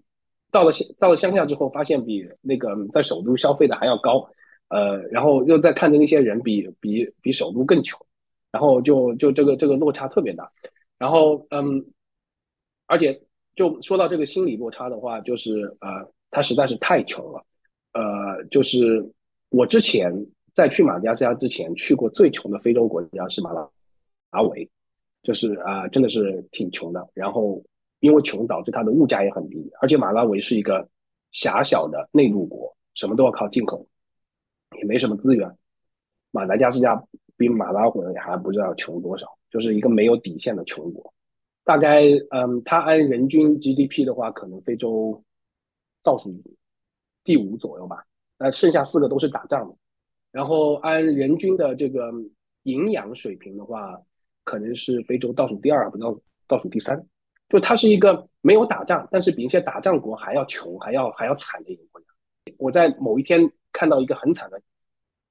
[0.51, 4.27] 到了乡到了乡下之后，发现比那个在首都消费的还要高。
[4.69, 8.01] 呃，然后又在看着那些人比比比首都更穷，
[8.51, 10.51] 然后就就这个这个落差特别大。
[10.97, 11.85] 然后嗯，
[12.87, 13.21] 而且。
[13.59, 15.89] 就说到这个心理落差的话，就是呃，
[16.31, 17.45] 他实在是太穷了，
[17.93, 19.05] 呃，就是
[19.49, 20.15] 我之前
[20.55, 23.69] 在去马达加斯加之前去过最穷的非洲国家是马拉
[24.31, 24.71] 阿维，
[25.25, 27.05] 就是啊，真的是挺穷的。
[27.15, 27.61] 然后
[27.99, 30.89] 因为穷导致它的物价也很低，而且马拉维是一个
[31.33, 33.85] 狭小的内陆国，什么都要靠进口，
[34.79, 35.51] 也没什么资源。
[36.31, 37.03] 马达加斯加
[37.37, 41.13] 比马拉维还不知道穷多少，就是一个没有底线的穷国。
[41.69, 42.01] 大概
[42.31, 45.23] 嗯，它按人均 GDP 的话，可能非洲
[46.03, 46.35] 倒数
[47.23, 48.03] 第五左右吧。
[48.39, 49.77] 那剩下四个都是打仗的。
[50.33, 52.11] 然后按人均的这个
[52.63, 54.01] 营养水平的话，
[54.45, 57.07] 可能是非洲倒数第二，不到倒数第三。
[57.51, 62.07] 就它是一个没有打仗，但是比一些打仗国还要穷、还要还要惨的一个国家。
[62.57, 63.39] 我在某一天
[63.75, 64.59] 看到一个很惨的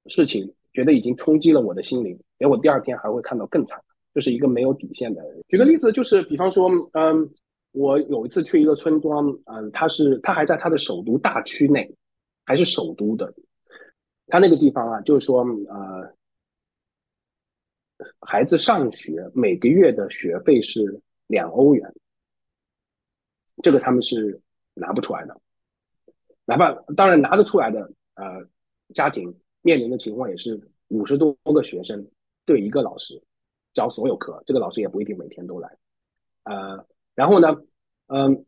[0.06, 3.82] 事情，觉得已经冲击了我的心灵，连我第二天还会看到更惨。
[4.18, 5.22] 就是一个没有底线的。
[5.46, 7.32] 举个例子，就是比方说，嗯，
[7.70, 11.88] 我有一次去一个村庄，嗯，他是他还在他的首都大区内，
[12.44, 13.32] 还是首都的，
[14.26, 16.12] 他那个地方啊，就是说，呃，
[18.22, 21.94] 孩子上学每个月的学费是两欧元，
[23.62, 24.40] 这个他们是
[24.74, 25.40] 拿不出来的，
[26.44, 28.44] 哪怕当然拿得出来的，呃，
[28.94, 32.04] 家庭面临的情况也是五十多个学生
[32.44, 33.22] 对一个老师。
[33.74, 35.76] 教所有课，这个老师也不一定每天都来，
[36.44, 37.62] 呃，然后呢，
[38.06, 38.44] 嗯，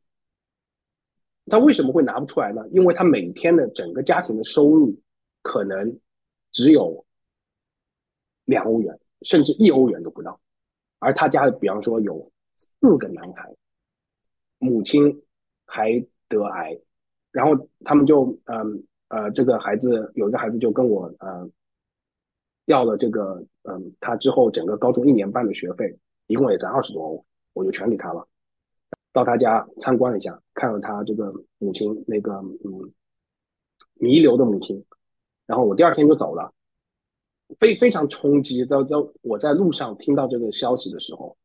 [1.47, 2.67] 他为什么会拿不出来呢？
[2.71, 4.99] 因为他每天的整个家庭的收入
[5.43, 6.01] 可能
[6.51, 7.05] 只有
[8.45, 10.41] 两欧元，甚至一欧元都不到，
[10.99, 13.55] 而他家比方说有四个男孩，
[14.59, 15.23] 母亲
[15.67, 16.81] 还得癌，
[17.31, 21.49] 然后他们就，嗯，呃，这个孩子有一个孩子就跟我，呃。
[22.71, 28.27] 要了这个，嗯，他之后整个高中一年半的学费，一共也才二十多欧，我就全给他了。
[29.13, 32.93] 到他家参观了一下，看了他这个母亲那个，嗯，
[33.95, 34.85] 弥留的母亲，
[35.47, 36.55] 然后我第二天就走了，
[37.59, 38.65] 非非常冲击。
[38.65, 41.37] 到到我在路上听到这个消息的时候，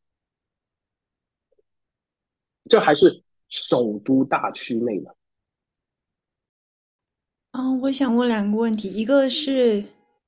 [2.70, 5.16] 这还是首都大区内的。
[7.54, 9.84] 嗯，我想问两个问题，一个是，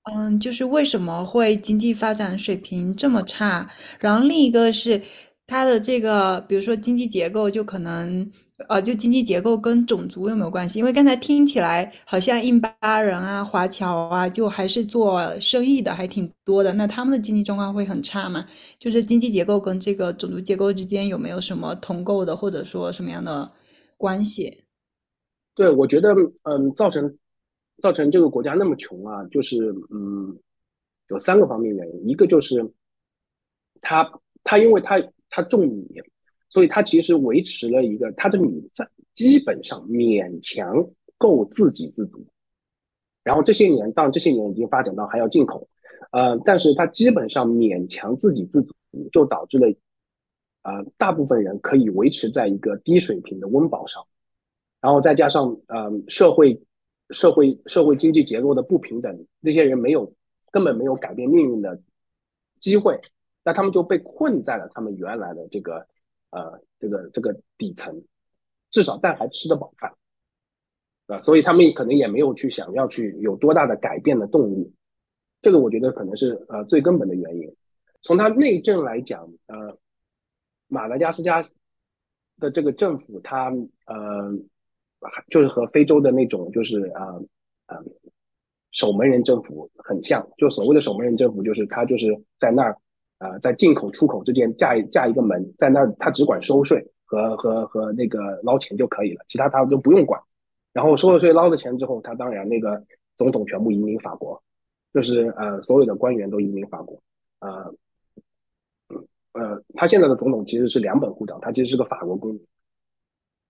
[0.10, 3.70] 嗯，就是为什么会经济发展水平这么差？
[4.00, 5.02] 然后另一个是
[5.46, 8.32] 它的这个，比如说经济结构，就可能，
[8.70, 10.80] 呃，就经济结构跟种族有没有关系？
[10.80, 16.72] 因为刚才听起来好像印巴人啊、华侨啊，就还是做生意的，还挺多的。
[16.74, 18.46] 那他们的经济状况会很差吗？
[18.80, 23.52] 就是经济结构跟这个种族结构之间有没有什么同构的，或者说什么样的
[23.98, 24.63] 关系？
[25.54, 27.13] 对，我觉得，嗯，造成
[27.81, 30.37] 造成这个国家那么穷啊，就是嗯，
[31.09, 32.09] 有三个方面原因。
[32.09, 32.71] 一个就是
[33.81, 34.09] 他
[34.43, 36.01] 他因为他他种米，
[36.49, 40.87] 所以他其实维持了一个他的米在基本上勉强
[41.17, 42.25] 够自给自足。
[43.23, 45.67] 然后这些年，当然这些年已经发展到还要进口，
[46.11, 48.73] 呃，但是他基本上勉强自给自足，
[49.11, 49.67] 就导致了，
[50.63, 54.03] 呃，大部分人可以维持在一个低水平的温饱上。
[54.79, 56.61] 然后再加上呃社会
[57.12, 60.13] 社会社会经济结构的不平等，那些人没有
[60.52, 61.82] 根本没有改变命运的
[62.60, 63.00] 机会，
[63.43, 65.88] 那他们就被困在了他们原来的这个
[66.32, 68.04] 呃这个这个底层，
[68.72, 69.93] 至少但还吃得饱饭，
[71.08, 74.74] 啊，所以他们可能也没有去想要去有多大的改变的动力，
[75.41, 77.56] 这个我觉得可能是呃最根本的原因。
[78.02, 79.78] 从他内政来讲，呃，
[80.67, 81.41] 马达加斯加
[82.38, 83.54] 的这个政府，他
[83.86, 84.38] 呃。
[85.29, 87.05] 就是和非洲的那种，就是啊
[87.67, 87.77] 啊，
[88.71, 90.27] 守门人政府很像。
[90.38, 92.07] 就所谓的守门人政府，就是他就是
[92.38, 92.77] 在那儿
[93.19, 100.21] 啊，在进口出口之间架一架一个门，在那儿他只管收税和和和那个捞钱就可以了，其他他都不用管。
[100.73, 102.83] 然后收了税捞了钱之后，他当然那个
[103.15, 104.41] 总统全部移民法国，
[104.93, 106.99] 就是呃所有的官员都移民法国。
[107.39, 107.73] 呃
[109.33, 112.41] 呃，他现在的总统其实是两本护照，他其实是个法国公民。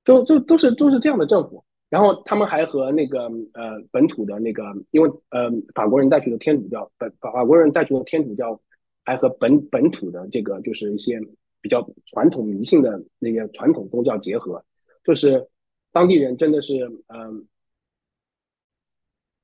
[0.07, 8.57] 都都都是都是这样的政府，然后他们还和那个呃本土的那个，因为呃法国人带去的天主教，本法国人带去的天主教，
[9.03, 11.19] 还和本本土的这个就是一些
[11.59, 14.63] 比较传统迷信的那些传统宗教结合，
[15.03, 15.45] 就是
[15.91, 17.45] 当地人真的是嗯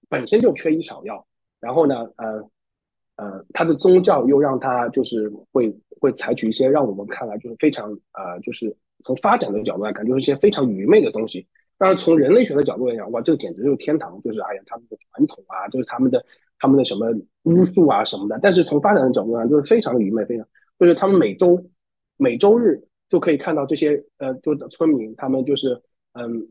[0.08, 1.28] 本身就缺医少药，
[1.60, 2.50] 然后呢呃
[3.18, 8.74] 呃他的宗教又让他就是会会采取一些让我们看来就是非常呃就是。
[9.04, 11.46] 从发展的角度来看，就是一些非常愚昧的东西。
[11.78, 16.24] 当然，从人类学的角度来讲，哇，这简直就是天堂，就是哎呀，他们的传统啊，就是他们的
[16.60, 17.08] 他们的什么
[17.44, 18.40] 巫术啊什么的。
[18.42, 20.48] 但是从发展的角度上，就是非常愚昧，非常
[20.80, 21.62] 就是他们每周
[22.16, 25.82] 每周日就可以看到这些呃，就村民他们就是
[26.14, 26.48] 嗯，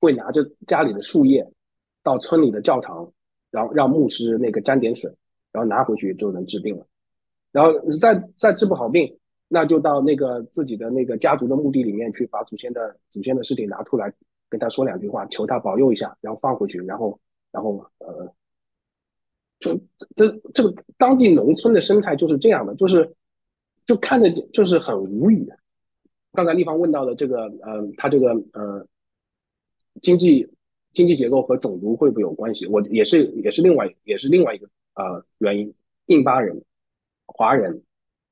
[0.00, 1.48] 会拿着家里的树叶
[2.02, 3.10] 到村里的教堂，
[3.50, 5.10] 然后让牧师那个沾点水，
[5.52, 6.86] 然后拿回去就能治病了。
[7.52, 9.16] 然后再再治不好病。
[9.52, 14.12] 那就到那个自己的那个家族的墓地里面去，把祖先的祖先的尸体拿出来，
[14.48, 17.18] 跟他说两句话，求他保佑一下，然后放回去，然后，
[17.50, 18.32] 然后，呃，
[19.58, 19.76] 就
[20.14, 23.12] 这这个当地农村的生态就是这样的，就是
[23.84, 25.44] 就看着就是很无语。
[26.30, 28.86] 刚才立方问到的这个，呃，他这个呃
[30.00, 30.48] 经济
[30.92, 32.68] 经济结构和种族会不会有关系？
[32.68, 35.74] 我也是也是另外也是另外一个呃原因，
[36.06, 36.62] 印巴人、
[37.26, 37.82] 华人，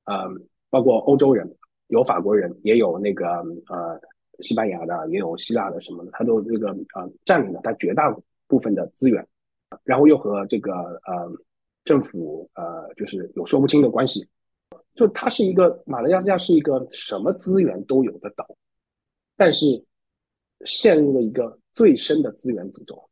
[0.04, 0.46] 嗯。
[0.70, 1.50] 包括欧洲人，
[1.86, 3.26] 有法国人，也有那个
[3.68, 3.98] 呃
[4.40, 8.14] 西班牙的，也有希腊的什么的，他都这个呃占领了他绝大
[8.46, 9.26] 部分的资源，
[9.84, 11.32] 然后又和这个呃
[11.84, 14.28] 政府呃就是有说不清的关系，
[14.94, 18.46] 就它是一个马达加斯加是一个什么资源都有的岛，
[19.36, 19.82] 但是
[20.66, 23.08] 陷入了一个最深的资源诅咒，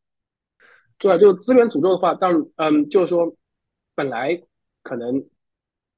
[0.99, 1.17] 对吧？
[1.17, 3.35] 就资源诅咒的话，当嗯就是说
[3.95, 4.39] 本来
[4.83, 5.27] 可能。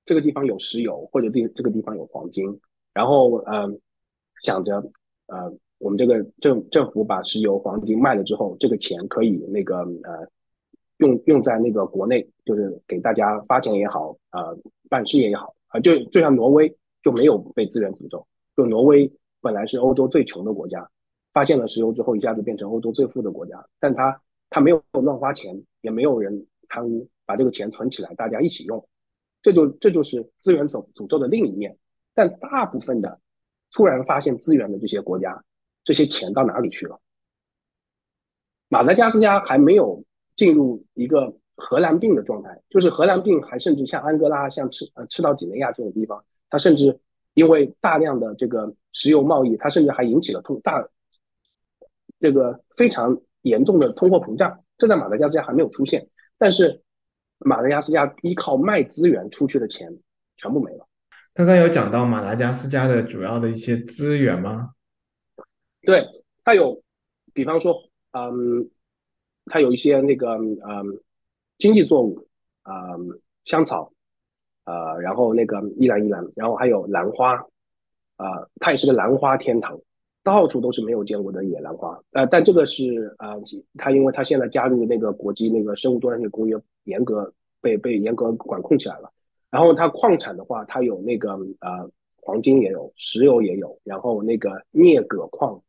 [0.08, 2.58] 这个地方有石油，或者地这个地方有黄金，
[2.94, 3.68] 然后呃
[4.40, 4.76] 想着
[5.26, 10.26] 呃我们这个政政府把石油黄金卖了之后，这个钱可以那个呃
[10.96, 20.88] 用用在那个国内，就是给大家发钱也好，呃办事业也好啊，就就像挪威就没有被资源诅咒，就挪威本来是欧洲最穷的国家，
[21.34, 24.18] 发现了石油之后，一下子变成欧洲最富的国家，但他
[24.48, 28.82] 他没有乱花钱，也没有人贪污，把这个钱存起来，大家一起用。
[29.40, 31.78] 这就这就是资源诅诅咒的另一面，
[32.12, 33.20] 但大部分的
[33.70, 35.44] 突然发现资源的这些国家，
[35.84, 37.00] 这些钱到哪里去了？
[38.68, 46.98] 马达加斯加还没有进入一个荷兰病的状态，就是荷兰病还甚至像安哥拉、像赤呃赤道几内亚这种地方，它甚至
[47.34, 50.84] 因为大量的这个石油贸易，它甚至还引起了通大
[52.18, 56.82] 这个非常严重的通货膨胀，这在马达加斯加还没有出现，但是。
[57.38, 59.90] 马达加斯加依靠卖资源出去的钱
[60.36, 60.86] 全部没了。
[61.34, 64.70] 刚刚有讲到马达加斯加的主要的一些资源吗？
[65.82, 66.04] 对，
[66.44, 66.82] 它有，
[67.32, 67.80] 比方说，
[68.12, 68.68] 嗯，
[69.46, 71.00] 它有一些那个，嗯，
[71.58, 72.28] 经济作物，
[72.64, 73.92] 嗯，香草，
[74.64, 77.36] 呃，然后那个依兰依兰，然后还有兰花，
[78.16, 79.78] 啊，它也是个兰花天堂，
[80.32, 83.34] 到处都是没有见过的野兰花，呃，但这个是，呃，
[83.78, 89.10] 它因为它现在加入那个国际那个生物多样性公约，严格被被严格管控起来了。
[89.50, 95.60] 然后它矿产的话，它有那个呃黄金也有，石油也有，然后那个镍镉矿、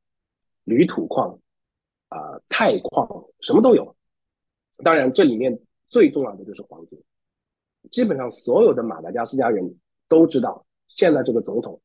[0.65, 1.39] 铝土矿，
[2.09, 3.07] 啊钛矿
[3.39, 3.95] 什么都有。
[4.83, 7.01] 当然，这里面最重要的就是黄金。
[7.91, 9.73] 基本上所有的马达加斯加人
[10.07, 11.79] 都知道，现在这个总统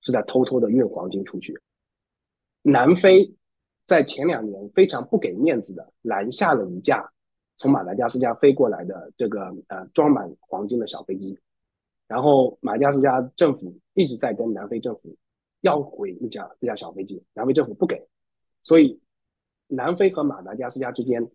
[0.00, 1.56] 是在偷偷的运黄金出去。
[2.68, 3.32] 南非
[3.86, 7.12] 在前两年非常不给面子的拦下了一架。
[7.54, 11.38] 从马达加斯加飞过来的这个呃装满黄金的小飞机，
[12.08, 15.16] 然后马达加斯加政府一直在跟南非政府
[15.60, 18.04] 要回一架这架小飞机，南非政府不给，
[18.64, 19.00] 所以
[19.68, 21.30] 南非和马达加斯加之间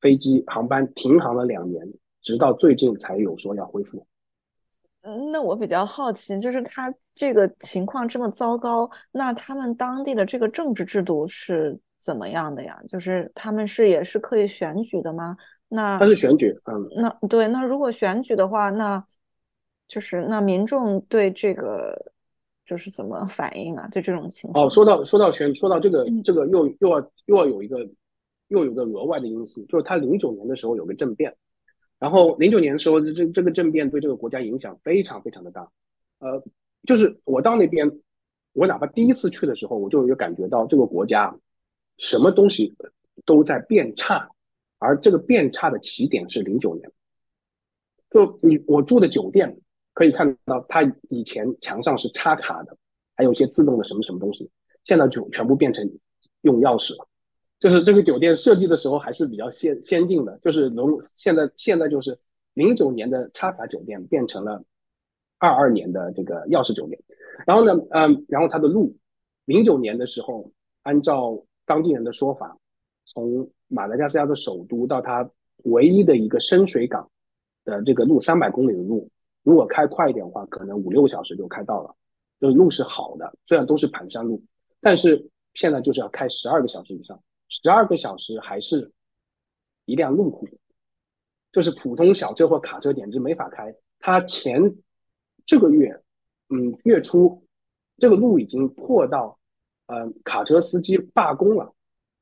[0.00, 1.86] 飞机航班停航了两年，
[2.22, 4.06] 直到最近才有说要恢复。
[5.02, 11.78] 嗯，那我比较好奇，就是他这个情况这么糟糕，那他们当地的这个政治制度是？
[12.02, 12.76] 怎么样的呀？
[12.88, 15.36] 就是他们是也是可以选举的吗？
[15.68, 19.00] 那他是选举，嗯，那对，那如果选举的话，那
[19.86, 21.96] 就是那民众对这个
[22.66, 23.86] 就是怎么反应啊？
[23.92, 24.66] 对这种情况？
[24.66, 27.88] 哦，说到说到选，说到这个这个又又要又要有一个
[28.48, 31.32] 又有个额外的因素，就是他零九年的时候有个政变，
[32.02, 35.70] 然后零九年的时候这这个政变对这个国家影响非常非常的大，
[36.18, 36.42] 呃，
[36.82, 37.88] 就是我到那边，
[38.54, 41.32] 我哪怕第一次去的时候，我就有感觉到这个国家。
[41.98, 42.74] 什么东西
[43.24, 44.28] 都在变差，
[44.78, 46.90] 而这个变差的起点是零九年。
[48.10, 49.56] 就你我住的酒店
[49.92, 52.76] 可以看到，它以前墙上是插卡的，
[53.14, 54.50] 还有一些自动的什么什么东西，
[54.82, 55.88] 现在就全部变成
[56.40, 57.06] 用钥匙了。
[57.62, 62.18] 就是这个酒店设计的时候还是比较先先进的，就是能现在现在就是
[62.54, 64.64] 零九年的插卡酒店变成了
[65.38, 67.00] 二二年的这个钥匙酒店。
[67.46, 68.96] 然后呢，嗯，然后它的路，
[69.44, 70.50] 零九年的时候
[70.82, 72.58] 按照当地人的说法，
[73.04, 75.30] 从马达加斯加的首都到它
[75.62, 77.08] 唯一的一个深水港
[77.64, 79.08] 的这个路三百公里的路，
[79.44, 81.94] 如果开快一点的话，可能五六个小时就开到了。
[82.40, 84.42] 就路是好的，虽然都是盘山路，
[84.80, 87.16] 但是现在就是要开十二个小时以上，
[87.52, 88.90] 十二个小时还是
[89.84, 90.48] 一辆路虎，
[91.52, 93.74] 就是普通小车或卡车简直没法开。
[93.98, 94.74] 他前
[95.44, 96.02] 这个月，
[96.48, 97.44] 嗯，月初
[97.98, 99.38] 这个路已经破到。
[99.86, 101.70] 嗯，卡车司机罢工了，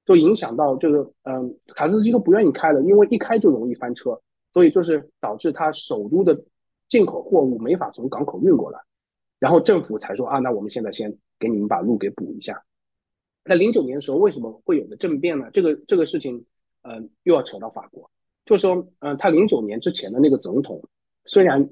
[0.04, 4.20] 就影响到这个，嗯，卡车司机都不愿意开了，因为一开就容易翻车，
[4.52, 6.42] 所以就是导致他首都的
[6.88, 8.80] 进口货物没法从港口运过来，
[9.38, 12.60] 然后政府才说啊，那我们现在先给你们把路给补一下。
[13.44, 15.50] 那零九年的时候为什么会有的政变呢？
[15.52, 16.44] 这个这个事情，
[16.82, 18.10] 嗯，又要扯到法国，
[18.44, 20.82] 就是说，嗯，他零九年之前的那个总统，
[21.24, 21.68] 虽然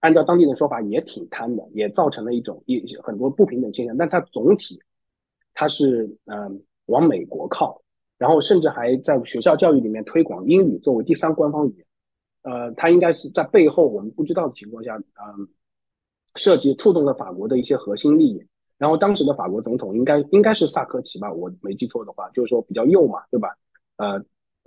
[0.00, 4.80] 按照当地的说法也挺贪的，也造成了一种一很多不平等现象，但他总体。
[5.58, 7.80] 他是嗯往美国靠，
[8.18, 11.86] 然后甚至还在学校教育里面推广英语作为第三官方语言，
[12.42, 15.48] 呃，他应该是在背后我们不知道的情况下，嗯，
[16.34, 18.46] 涉及触动了法国的一些核心利益。
[18.78, 23.56] 然后当时的法国总统应该应该是萨科齐吧，我没记错的话，就是说比较右嘛，对吧？
[23.96, 24.22] 呃，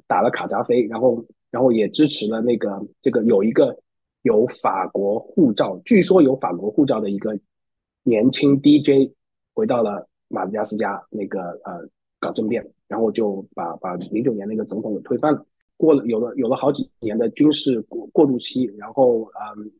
[0.07, 3.77] 打了卡扎菲，然后然后也支持了那个这个有一个
[4.21, 7.37] 有法国护照，据说有法国护照的一个
[8.03, 9.13] 年轻 DJ
[9.53, 10.07] 回到了。
[10.31, 15.43] 马达加斯加那个呃搞政变，然后就把把零九年那个总统给推翻了。
[15.75, 19.71] 过了有了有了好几年的军事过过渡期，然后嗯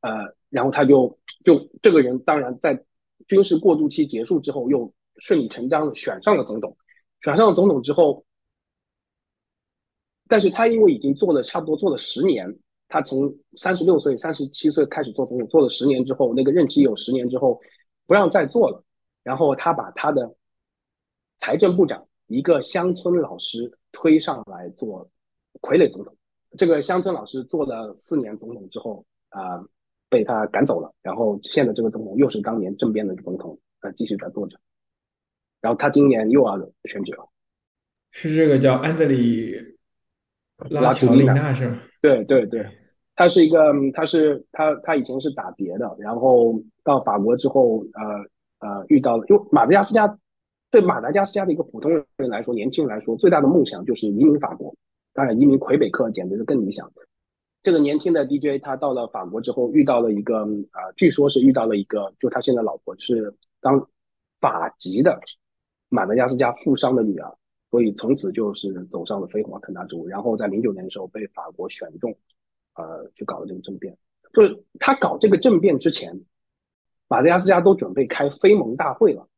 [0.00, 2.82] 呃，然后他就就这个人当然在
[3.28, 6.76] 军事过渡期结束之后，又顺理成章的选上了总统。
[7.22, 8.24] 选上了总统之后，
[10.26, 12.58] 但是他因为已经做了差不多做了十年，
[12.88, 17.60] 他从三十六岁三十七岁开始做总统，做了十年之后，那个任期有十年之后
[18.06, 18.82] 不让再做了。
[19.22, 20.34] 然后他把他的
[21.36, 25.10] 财政部长一个乡村老师推上来做
[25.60, 26.16] 傀儡总统。
[26.56, 29.62] 这个乡村老师做了四年总统之后啊，
[30.08, 30.92] 被他赶走了。
[31.02, 34.58] 然后现在这个总统又是当年政变的总统，呃，继续在做着。
[35.60, 37.28] 然后他今年又要选举了，
[38.10, 39.54] 是这个叫安德里
[40.70, 41.80] 拉乔丽娜是吗？
[42.00, 42.66] 对对对，
[43.14, 48.26] 他是一个，他是他他以前是打碟的，然后到法国之后，呃。
[48.60, 50.18] 呃，遇到了，就马达加斯加，
[50.68, 54.74] 对马达加斯加的一个普通人来说，年轻人来说，最大的梦想就是移民法国。
[55.14, 56.90] 当然，移民魁北克简直是更理想。
[57.68, 60.38] 这个年轻的 DJ 他到了法国之后，遇到了一个
[60.70, 63.86] 啊，据说是遇到了一个，就他现在老婆是当
[64.40, 65.20] 法籍的
[65.90, 67.30] 马达加斯加富商的女儿，
[67.70, 70.08] 所以从此就是走上了飞黄腾达之路。
[70.08, 72.10] 然后在零九年的时候被法国选中，
[72.72, 73.94] 呃，去搞了这个政变。
[74.32, 76.18] 就是他搞这个政变之前，
[77.06, 79.28] 马达加斯加都准备开非盟大会了，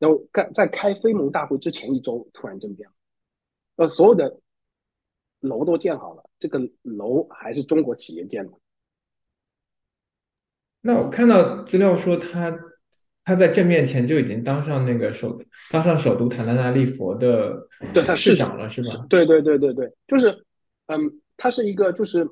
[0.00, 2.94] 然后在在开非盟大会之前一周突然政变了，
[3.76, 4.40] 呃，所有的
[5.38, 8.52] 楼都建好了，这个楼还是中国企业建的。
[10.80, 12.56] 那我看到资料说他
[13.24, 19.06] 他在政面前就已经当上那个首当上首都坦达纳利佛的对他市长了，是吧？
[19.10, 20.46] 对对对对对，就是
[20.86, 22.24] 嗯，他是一个就是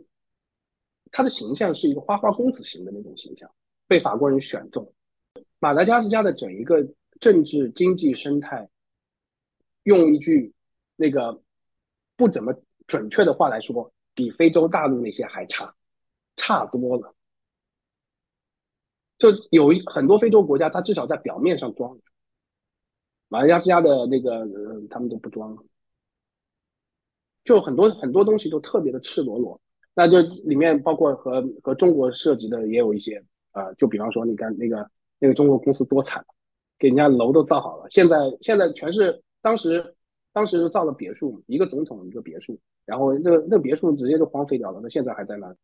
[1.11, 3.51] 他的形象是一个花花公子型的那种形象，
[3.89, 4.93] 被法国人选中。
[5.59, 6.87] 马达加斯加的整一个
[7.21, 8.69] 政治经济生态，
[9.83, 10.53] 用一句
[10.95, 11.43] 那个
[12.17, 12.55] 不怎么
[12.87, 15.74] 准确的话来说，比非洲大陆那些还差，
[16.37, 17.14] 差多了。
[19.18, 21.97] 就有一很多非洲国家，它至少在表面上装，
[23.28, 24.47] 马达加斯加的那个，
[24.91, 25.57] 他们都不装，
[27.45, 29.59] 就很多很多东西都特别的赤裸裸。
[29.95, 36.24] 那就里面包括和和中国涉及的也有一些，呃，就比方说你看那个那个中国公司多惨，
[36.76, 39.95] 给人家楼都造好了，现在现在全是当时
[40.32, 45.55] 当时造了别墅，一个总统一个别墅，然后那个那个别墅直接就荒废掉了，那现在还在那。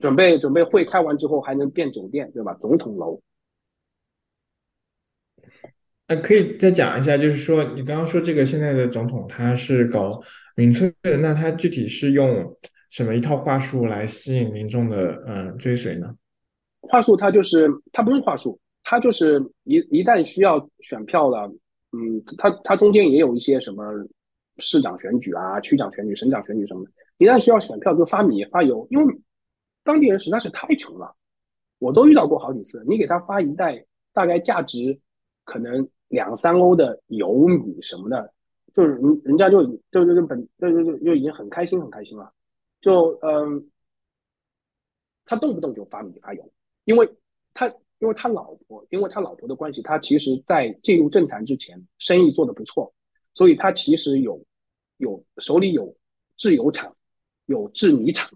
[0.00, 2.54] 准备准备会开完之后还能变酒店，对吧？
[2.54, 3.20] 总统楼。
[6.08, 10.20] 呃，可以再讲一下，就是说你刚刚说这个现在的总统他是搞
[10.56, 12.56] 民粹的，那他具体是用
[12.90, 16.14] 什么一套话术来吸引民众的嗯追随呢？
[16.80, 21.46] 话术他就是他不用话术，他就是一一旦需要选票了，
[21.92, 23.84] 嗯，他他中间也有一些什么
[24.62, 29.20] 市长选举啊、区长选举、省长选举什么的，一旦需要选票就发米发油，因为。
[29.84, 31.12] 当地人实在是太穷了，
[31.80, 32.84] 我都遇到过好几次。
[32.86, 34.96] 你给他发一袋大概价值
[35.42, 38.32] 可能两三欧的油米什么的，
[38.72, 42.32] 就是人人家就就就就本就就就就已经很开心很开心了。
[42.80, 43.68] 就嗯，
[45.24, 46.52] 他动不动就发米发油，
[46.84, 47.12] 因为
[47.52, 47.66] 他
[47.98, 52.94] 因为他老婆因为他老婆的关系，他其实在进入政坛之前生意做得不错，
[53.34, 54.40] 所以他其实有
[55.02, 55.94] 有手里有
[56.36, 56.96] 制油厂，
[57.46, 58.30] 有制泥厂。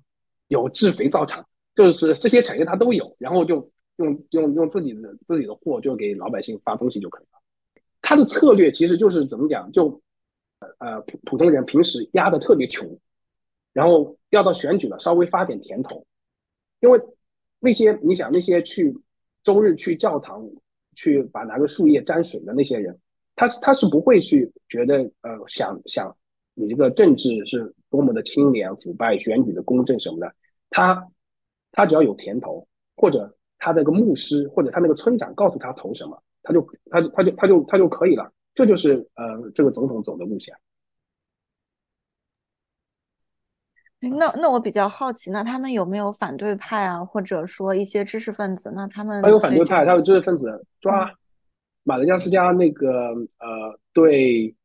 [0.49, 1.45] 有制肥皂厂，
[1.75, 7.41] 就是这些产业他都有，然后就用用用自己的自己的货就给老百姓发东西就可以了。
[8.01, 10.01] 他的策略其实就是怎么讲，就
[10.79, 12.89] 呃普普通人平时压的特别穷，
[13.73, 16.07] 然后要到选举了稍微发点甜头，
[16.79, 17.01] 因为
[17.59, 18.97] 那些你想那些去
[19.43, 20.49] 周日去教堂
[20.95, 22.97] 去把拿个树叶沾水的那些人，
[23.35, 26.17] 他他是不会去觉得呃想想。
[26.59, 30.35] 你这个政治是多么的清廉腐败，选举的公正什么的，
[30.71, 31.07] 他
[31.71, 38.33] 他只要有甜头，或者他那个牧师或者他那个村长告诉他投什么，他就他他就他就他就可以了。
[38.55, 40.57] 这就是呃这个总统走的路线。
[44.01, 48.73] 那那我比较好奇，那他们有没有反对派啊，或者说一些知识分子？
[48.75, 51.13] 那他们他有反对派，他有知识分子抓
[51.83, 52.89] 马达加斯加那个
[53.39, 54.57] 呃对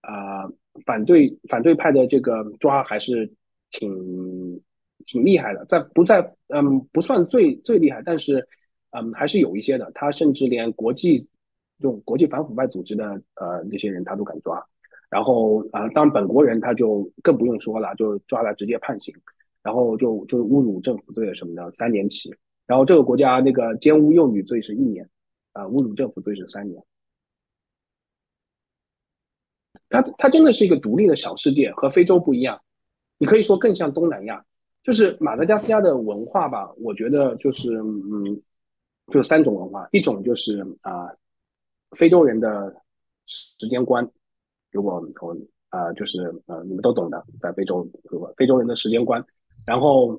[0.00, 0.50] 啊。
[0.86, 3.30] 反对反对派的这个抓还是
[3.70, 3.90] 挺
[5.04, 8.46] 挺厉害的，在不在嗯不算最最厉害，但是
[8.90, 9.90] 嗯还是有一些的。
[9.94, 11.26] 他甚至连国际
[11.78, 13.04] 这种国际反腐败组织的
[13.36, 14.62] 呃那些人他都敢抓，
[15.08, 19.14] 然后啊当本国人他就更不用说了，就抓了直接判刑，
[19.62, 22.34] 然后就就侮辱政府罪什么的三年起，
[22.66, 25.08] 然后这个国家那个奸污幼女罪是一年，
[25.52, 26.82] 啊侮辱政府罪是三年。
[29.90, 32.58] 它它真的是一个独立的小世界，和非洲不一样。
[33.18, 34.42] 你可以说更像东南亚，
[34.84, 36.72] 就是马达加斯加的文化吧。
[36.78, 38.40] 我觉得就是嗯，
[39.08, 41.10] 就三种文化，一种就是啊，
[41.96, 42.72] 非洲人的
[43.26, 44.08] 时间观。
[44.70, 45.36] 如果从
[45.70, 47.86] 啊，就是呃，你们都懂的，在非洲，
[48.36, 49.22] 非洲人的时间观。
[49.66, 50.18] 然后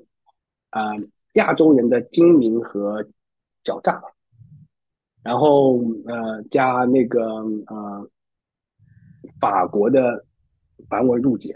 [0.68, 0.92] 啊，
[1.32, 3.02] 亚洲人的精明和
[3.64, 4.02] 狡诈。
[5.22, 7.22] 然后呃，加那个
[7.68, 8.06] 呃。
[9.42, 10.24] 法国的
[10.88, 11.52] 繁文缛节，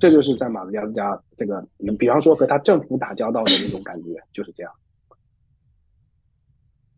[0.00, 4.72] 这就是在马达加斯加这个，你比方说和他政府打交道的那种感觉， 就是这样。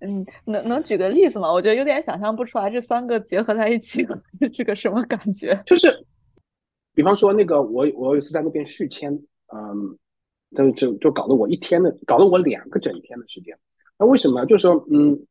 [0.00, 1.52] 嗯，能能举个例子吗？
[1.52, 4.06] 我觉得有点想象不出来，这三个结合在一起
[4.50, 5.62] 是 个什么感觉？
[5.66, 6.06] 就是，
[6.94, 9.12] 比方说那个，我我有一次在那边续签，
[9.54, 9.98] 嗯，
[10.56, 13.54] 就就就搞了我一天的，搞了我两个整天的时间。
[13.98, 14.46] 那为什么？
[14.46, 15.26] 就是说，嗯，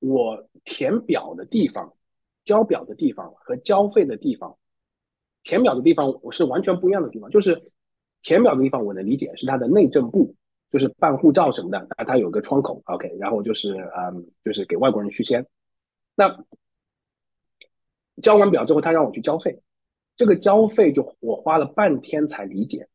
[0.00, 1.92] 我填表的地方。
[2.44, 4.56] 交表的地方和交费的地方，
[5.42, 7.30] 填表的地方我是完全不一样的地方。
[7.30, 7.60] 就是
[8.22, 10.34] 填表的地方，我能理解是他的内政部，
[10.70, 15.46] 就是办护照什么的，啊，他有个窗口，OK，然后就是嗯，就是给外国人续签。
[16.14, 16.44] 那
[18.22, 19.60] 交完表之后，他让我去交费，
[20.16, 22.88] 这个交费就我花了半天才理解。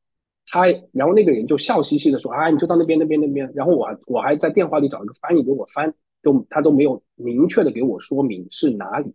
[0.50, 9.14] 他然后那个人就笑嘻嘻的说：“啊，你就到那边那边那边。”然后我我还在电话里找一个翻译给我翻，都他都没有明确的给我说明是哪里。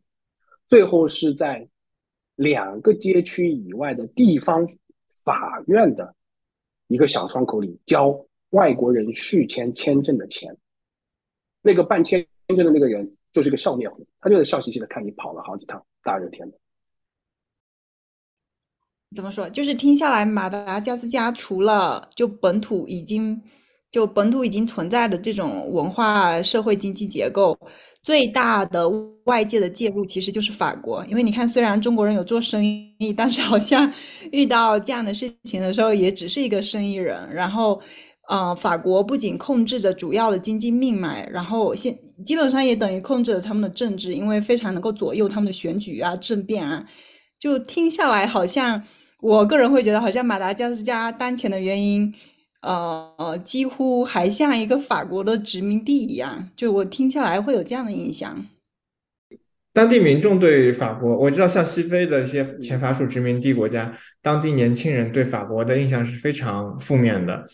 [0.67, 1.69] 最后是在
[2.37, 4.67] 两个街区以外的地方
[5.25, 6.15] 法院的
[6.89, 10.57] 一个小窗口里交外国人续签签证的钱。
[11.61, 16.59] 那个办签证的那个人就是个笑面虎，他就是笑嘻嘻的看你跑了好几趟，大热天的。
[19.15, 19.49] 怎么说？
[19.51, 23.41] 就是听下来，马达加斯加除了就本土已经
[23.91, 27.57] 就本土已经存在的这种文化、社会、经济结构，
[28.03, 28.89] 最大的
[29.25, 31.05] 外界的介入其实就是法国。
[31.09, 33.93] 因为你看，虽然中国人有做生意，但是好像
[34.33, 37.29] 遇到这样的事情的时候，也只是一个生意人。
[37.33, 37.81] 然后，
[38.29, 46.85] 呃，法国不仅控制着主要的经济命脉，然后现基本上也等于控制了他们的政治，因为非常能够左右他们的选举啊、政变啊。
[47.39, 48.83] 就听下来，好像。
[49.23, 52.13] 我个人会觉得，好像马达加斯加当前的原因，
[52.63, 56.49] 呃，几乎还像一个法国的殖民地一样。
[56.57, 58.47] 就我听下来会有这样的印象。
[59.73, 67.45] 当地民众对法国，我知道像西非的一些前法属殖民地国家，当地年轻人对法国的印象是非常负面的。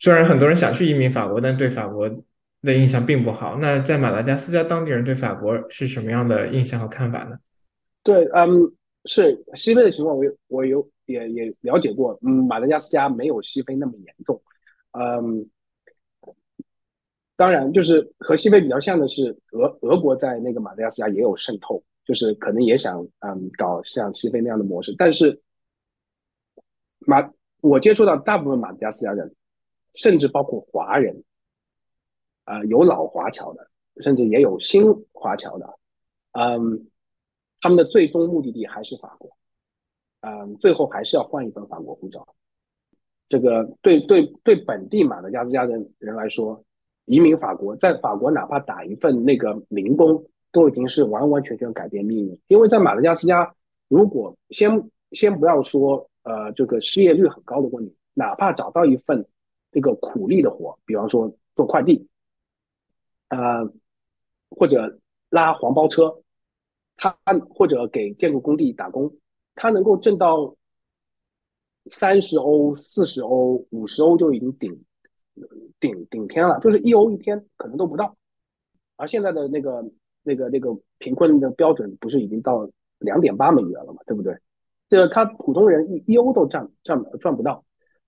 [0.00, 2.08] 虽然很多人想去移民法国，但对法国
[2.62, 3.58] 的印象并不好。
[3.58, 7.36] 那在马达加斯加，当地人对法国是什么样的印象和看法呢？
[8.02, 8.72] 对，嗯，
[9.04, 10.88] 是西非的情况，我有我有。
[11.06, 14.42] 也也了解过，嗯，马达加斯加没有西非那么严重，
[14.98, 15.48] 嗯，
[17.36, 25.42] 当然就是和西非比较像的是，俄俄国在那个马达加斯加也有渗透，就是可能也想嗯搞像西非那样的模式，但是
[27.00, 27.30] 马
[27.60, 29.34] 我接触到大部分马达加斯加人，
[29.94, 31.22] 甚至包括华人，
[32.44, 33.70] 啊，有老华侨的，
[34.02, 35.78] 甚至也有新华侨的，
[36.32, 36.88] 嗯，
[37.60, 39.36] 他们的最终目的地还是法国。
[40.20, 42.26] 嗯，最后还是要换一份法国护照。
[43.28, 46.62] 这个对对对，本地马达加斯加的人来说，
[47.06, 52.40] 移民法国，在法国哪怕打一份那个零工，都已经是完完全全改变命运。
[52.46, 53.52] 因为在马达加斯加，
[53.88, 59.26] 如果先先不要说呃这个失业率很高的问题，哪怕找到一份
[59.72, 62.06] 这个苦力的活，比方说做快递，
[63.28, 63.68] 呃
[64.50, 64.98] 或者
[65.30, 66.16] 拉黄包车，
[66.94, 67.16] 他
[67.50, 69.12] 或者给建筑工地打工。
[69.58, 70.54] 他能够挣到
[71.88, 74.84] 三十欧、四十欧、五十欧就已经顶
[75.78, 78.16] 顶顶天了，就是一欧一天可能都不到。
[78.96, 79.84] 而现在的那个
[80.22, 82.68] 那个那个贫困的标准不是已经到
[82.98, 84.36] 两点八美元了嘛，对不对？
[84.88, 87.64] 这他普通人一一欧都赚赚赚不到。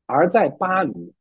[0.07, 1.13] 而在巴黎，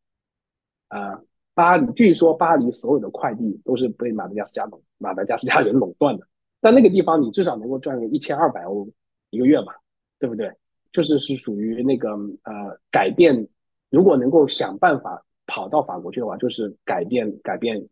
[0.87, 1.21] 啊，
[1.53, 6.27] 巴黎据说巴黎所有的快递都是被马达加斯加马达加斯加人垄断的，
[6.61, 8.87] 在那个地方你至少能够赚个一千二百欧
[9.29, 9.75] 一个月吧。
[10.19, 10.51] 对不对？
[10.91, 12.11] 就是是属于那个
[12.43, 13.47] 呃改变，
[13.89, 17.87] 如果能够想办法跑到法国去的话，就是改变改变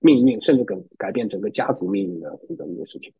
[0.00, 3.12] 命运，甚至改改变整个家族命运的一个一个事情。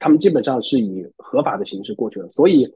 [0.00, 2.66] 他们基本上是以合法的形式过去了，所以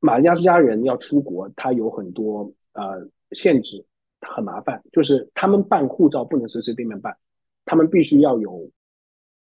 [0.00, 3.82] 马达加斯加人要出国，他有很多呃限制，
[4.20, 4.82] 很麻烦。
[4.92, 7.16] 就是他们办护照不能随随便便办，
[7.64, 8.70] 他们必须要有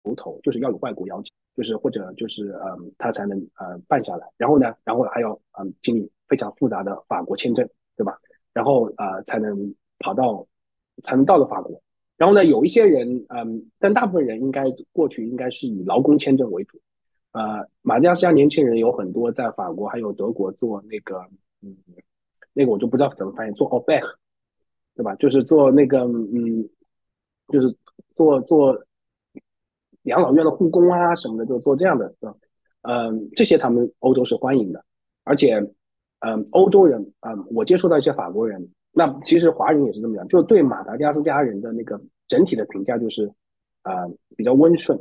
[0.03, 1.33] 头头，就是要有外国邀请。
[1.59, 8.17] 就是或者就是嗯，他才能呃办下来，然后呢，然后还要嗯经历非常复杂的法国签证，对吧？
[8.53, 10.47] 然后呃才能跑到
[11.03, 11.77] 才能到了法国。
[12.15, 16.79] 然后呢，有一些人嗯，但大部分人应该过去应该是以劳工签证为主。
[17.33, 21.19] 呃，马加斯加年轻人有很多在法国还有德国做那个
[21.61, 21.75] 嗯，
[22.53, 24.07] 那个我就不知道怎么翻译，做 o b a c
[24.95, 25.13] 对吧？
[25.15, 26.69] 就是做那个嗯，
[27.49, 27.75] 就是
[28.13, 28.81] 做做。
[30.03, 32.13] 养老院的护工啊什么的，就做这样的，
[32.83, 34.83] 嗯，这些他们欧洲是欢迎的，
[35.23, 35.55] 而且，
[36.19, 43.29] 嗯，欧洲人，嗯，我接触到一些法国人，那其实华人也是这么讲，就对马达加斯加人的那个整体的评价就是，
[43.83, 44.97] 呃，比较温顺，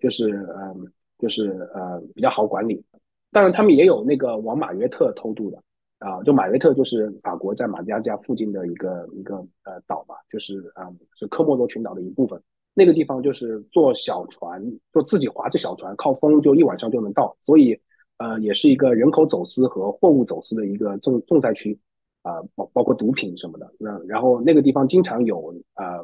[0.00, 2.84] 就是，嗯，就是呃，比较好管理。
[3.30, 5.62] 当然，他们也有那个往马约特偷渡的，
[6.00, 12.42] 啊，就马约特就是法国在马达加斯加附近的一个一个呃岛吧，就是嗯，是科莫多群岛的一部分。
[12.74, 17.78] 那个地方就是坐小船，坐自己划着小船，靠风就一晚上就能到，所以，
[18.16, 21.78] 呃，也是一个人口走私和货物走私的一个重重灾区，
[22.22, 23.70] 啊，包包括毒品什么的。
[23.78, 26.02] 那然后那个地方经常有呃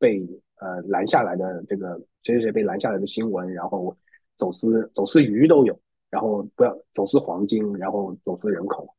[0.00, 3.96] 被呃拦下来的这个谁谁谁被拦下来的新闻，然后
[4.36, 5.78] 走私走私鱼都有，
[6.10, 8.92] 然后不要走私黄金，然后走私人口。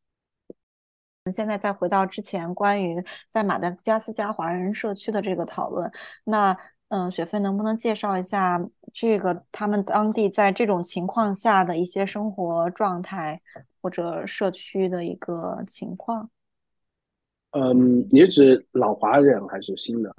[1.34, 5.91] 现在再回到之前关于在马达加斯加华人社区的这个讨论，
[6.24, 6.57] 那。
[6.91, 8.61] 嗯，雪飞能不能介绍一下
[8.91, 13.41] 这个他们当地在这种情况下的一些生活状态
[13.81, 16.29] 或者社区的一个情况。
[17.51, 20.13] 嗯，你是指老华人还是新的？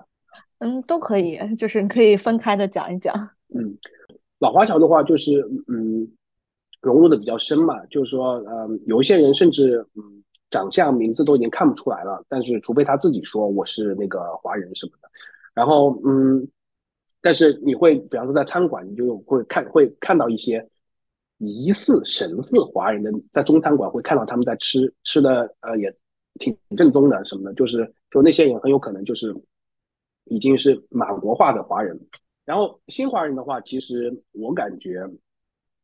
[0.61, 3.15] 嗯，都可以，就是可以分开的讲一讲。
[3.55, 3.77] 嗯，
[4.39, 6.11] 老华侨的话，就是嗯，
[6.81, 15.11] 融入的比较深嘛，就是说，嗯，有一些人甚至嗯，长相、名字都已经看不出来了，但是除非他自己说我是那个华人什么的，
[15.53, 16.49] 然后嗯，
[17.23, 20.69] 但是你会，比方说在餐馆，你就会看会看到一些
[21.39, 25.91] 疑似神似华人的，在中餐馆会看到他们在吃吃的，呃，也。
[26.39, 29.37] 挺正宗的什么的，就是就那些人很有可能就是
[30.25, 31.95] 已经是马国化的华人，
[32.47, 35.07] 然后新华人的话，其实我感觉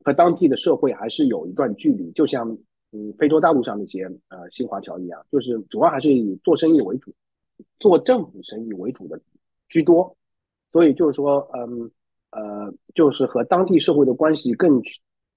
[0.02, 2.50] 和当地的社会还是有一段距离，就像
[2.92, 7.12] 嗯非洲大陆上那些呃新华侨一样，就是主要还是以做生意为主，
[7.78, 9.20] 做政府生意为主的
[9.68, 10.16] 居多，
[10.70, 11.90] 所以就是说嗯
[12.30, 14.80] 呃就是和当地社会的关系更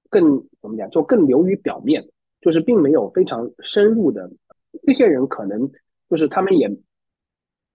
[0.10, 0.24] 更
[0.62, 2.06] 怎么讲，就更流于表面，
[2.42, 4.30] 就是并没有非常深入的。
[4.86, 5.70] 这些人可能
[6.10, 6.70] 就是他们也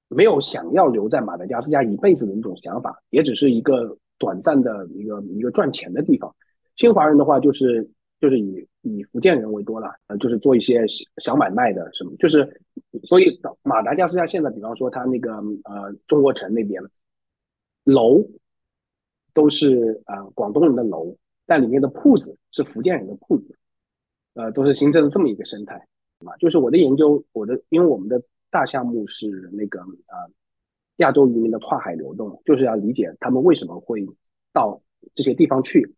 [0.09, 6.35] 没有想要留在马达加斯加一辈子的那种想法，也只是一个短暂的一个一个赚钱的地方。
[6.77, 7.89] 新华人的话，就是
[8.21, 10.85] 就是以以福建人为多了，呃，就是做一些
[11.23, 12.47] 小买卖的什么，就是
[13.03, 15.33] 所以马达加斯加现在，比方说他那个
[15.65, 16.83] 呃中国城那边
[17.87, 18.23] 楼
[19.33, 21.17] 都是啊广东人的楼，
[21.47, 23.57] 但里面的铺子是福建人的铺子，
[24.35, 25.87] 呃，都是形成了这么一个生态。
[26.19, 30.31] 嘛，就是我的研究，我的因为我们的大项目是那个呃
[30.97, 34.07] 亚洲移民的跨海流动，就是要理解他们为什么会
[34.53, 34.81] 到
[35.15, 35.95] 这些地方去。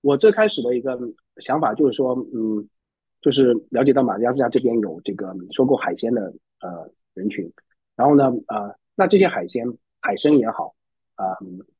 [0.00, 0.98] 我最开始的一个
[1.36, 2.66] 想法就是说，嗯，
[3.20, 7.52] 就是了解到马达加斯加这边有这个收购海鲜的呃人群，
[7.94, 9.66] 然后呢，呃，那这些海鲜
[10.00, 10.74] 海参也好，
[11.22, 11.38] 啊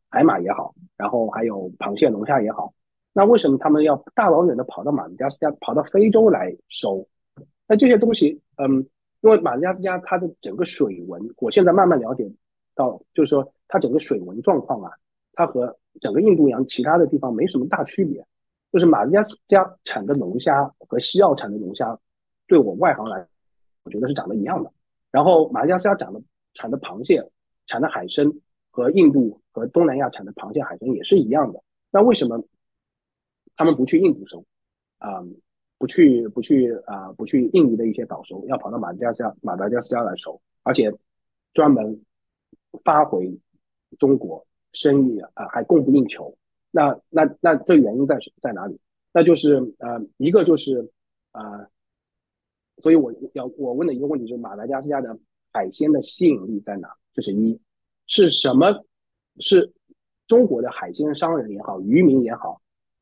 [0.09, 2.73] 海马也好，然后还有螃蟹龙虾也好，
[3.13, 7.07] 那为什么他们要大老远的跑到马达加斯加，跑到非洲来收？
[7.67, 8.87] 那这些东西，嗯，
[9.23, 12.31] 因为马达加斯加它的整个水文，我现在慢慢了解
[12.75, 14.93] 到，就是说它整个水文状况啊，
[15.33, 18.25] 它和整个印度洋其他的地方没什么大区别。
[18.71, 21.99] 就是马达加斯加产的龙虾和西澳产的龙虾，
[22.47, 23.27] 对我外行来，
[23.85, 24.71] 我觉得是长得一样的。
[25.11, 26.21] 然后马达加斯加长的
[26.55, 27.23] 产的螃蟹、
[27.67, 28.27] 产的海参
[28.73, 31.63] 和印度和东南亚产的螃蟹、海参也是一样的。
[31.93, 32.45] 那为什么
[33.55, 34.45] 他们不去印度收？
[34.99, 35.23] 啊？
[35.79, 40.97] 不去不去啊，不去印尼的一些岛收，要跑到马达加斯加马达加斯加来收，而且
[41.53, 42.01] 专门
[42.85, 43.37] 发回
[43.99, 46.33] 中国，生意啊还供不应求。
[46.71, 48.79] 那那那这原因在在哪里？
[49.13, 50.89] 那就是呃一个就是
[51.33, 51.69] 啊，
[52.77, 55.19] 所以我要我问的一个问题就是马达加斯加的
[55.53, 56.89] 海鲜的吸引力在哪？
[57.13, 57.61] 这是一，
[58.07, 58.85] 是什么？
[59.39, 59.73] 是
[60.27, 62.61] 中国的海鲜商人也好，渔民也好，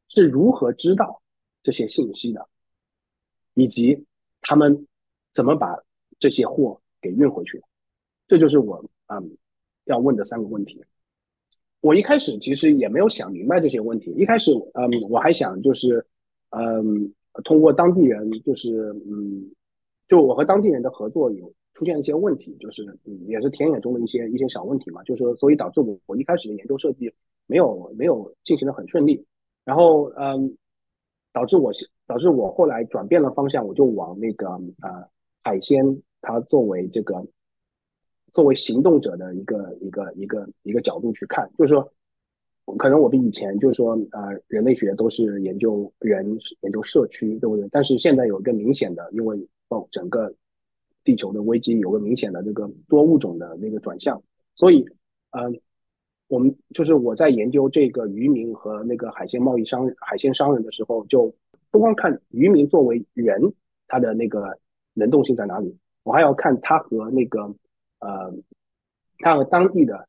[0.08, 1.20] 是如何知道
[1.62, 2.46] 这些信息的？
[3.54, 4.04] 以及
[4.40, 4.86] 他们
[5.32, 5.76] 怎么把
[6.18, 7.60] 这些货给运回去，
[8.28, 9.36] 这就是我嗯
[9.84, 10.82] 要问的三个问题。
[11.80, 16.06] 我一开始其实也没有想明白这些问题，一开始嗯我还想就是
[16.50, 19.50] 嗯通过当地人就是嗯
[20.08, 22.84] 就我和当地人的合作有出现一些问题，就是
[23.26, 27.12] 也是田野中的一些一些小问题嘛，就是说所以导致我我一开始的研究设计
[27.46, 29.24] 没有没有进行的很顺利，
[29.64, 30.56] 然后嗯
[31.32, 31.70] 导致我
[32.06, 34.48] 导致我后来转变了方向，我就往那个
[34.82, 35.08] 呃
[35.42, 35.84] 海鲜，
[36.20, 37.24] 它作为这个
[38.32, 41.92] 作为行动者的一个一个一个一个角度去看，就是说，
[42.76, 47.68] 可能我比以前就是说呃人类学都是研究人研究社区，对不对？
[47.70, 50.32] 但是现在有一个明显的，因为哦整个
[51.04, 54.22] 地球的危机有个明显的这个多物种的那个转向，
[54.54, 54.84] 所以
[55.30, 55.60] 嗯
[56.28, 61.34] 我们就是我在研究这个渔民和那个海鲜贸易商海鲜商人的时候就。
[61.72, 63.40] 不光看渔民作为人，
[63.86, 64.58] 他的那个
[64.92, 67.42] 能动性在哪里，我还要看他和那个
[68.00, 68.34] 呃，
[69.20, 70.08] 他和当地的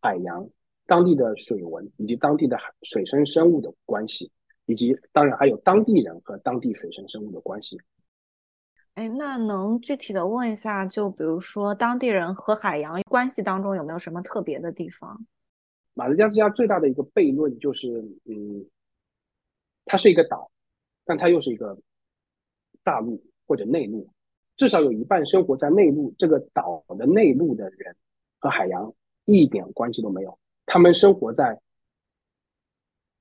[0.00, 0.44] 海洋、
[0.84, 4.28] 当地的水文以及当地的海水生生物的关系，
[4.66, 7.78] 以及当然还有当地人和当地水生生物的关系。
[8.96, 15.26] 哎，那能具体的问一下，就比如说当地人和海洋关系当中有没有什么特别的地方？
[15.92, 18.66] 马达加斯加最大的一个悖论就是，嗯，
[19.84, 20.50] 它是一个岛。
[21.04, 21.78] 但它又是一个
[22.82, 24.10] 大陆或者内陆，
[24.56, 27.94] 至少有一半生活在内陆这个岛的内陆的人
[28.40, 28.92] 和海洋
[29.24, 31.60] 一点关系都没有，他们生活在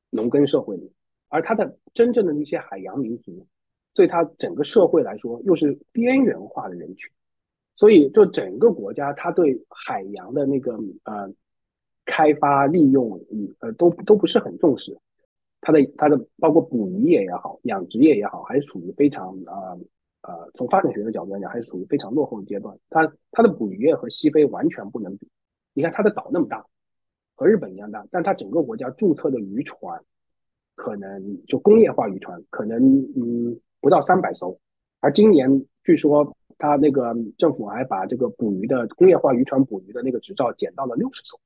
[0.10, 0.92] 农耕社会里，
[1.28, 3.46] 而他的真正的那些海洋民族，
[3.96, 7.10] 对他整个社会来说又是边缘化的人群，
[7.74, 10.74] 所以就整个国家，他对海洋的那个
[11.06, 11.34] 呃
[12.06, 14.96] 开发利用，嗯呃，都都不是很重视。
[15.62, 19.80] 它的它的包括捕鱼业也好，养殖业也好，还是属于非常呃
[20.22, 22.78] 呃，从发展学的角度来讲，还是属于非常落后的阶段。
[22.90, 25.28] 它它的捕鱼业和西非完全不能比。
[25.74, 26.64] 你看它的岛那么大，
[27.36, 30.00] 和日本一样大，但它整个国家注册的渔船，
[30.76, 34.58] 可能就工业化渔船可能嗯不到三百艘，
[35.00, 35.48] 而今年
[35.84, 41.40] 据说他那个政府还把这个捕鱼的工业化渔船捕鱼的那个执照减到了六十艘。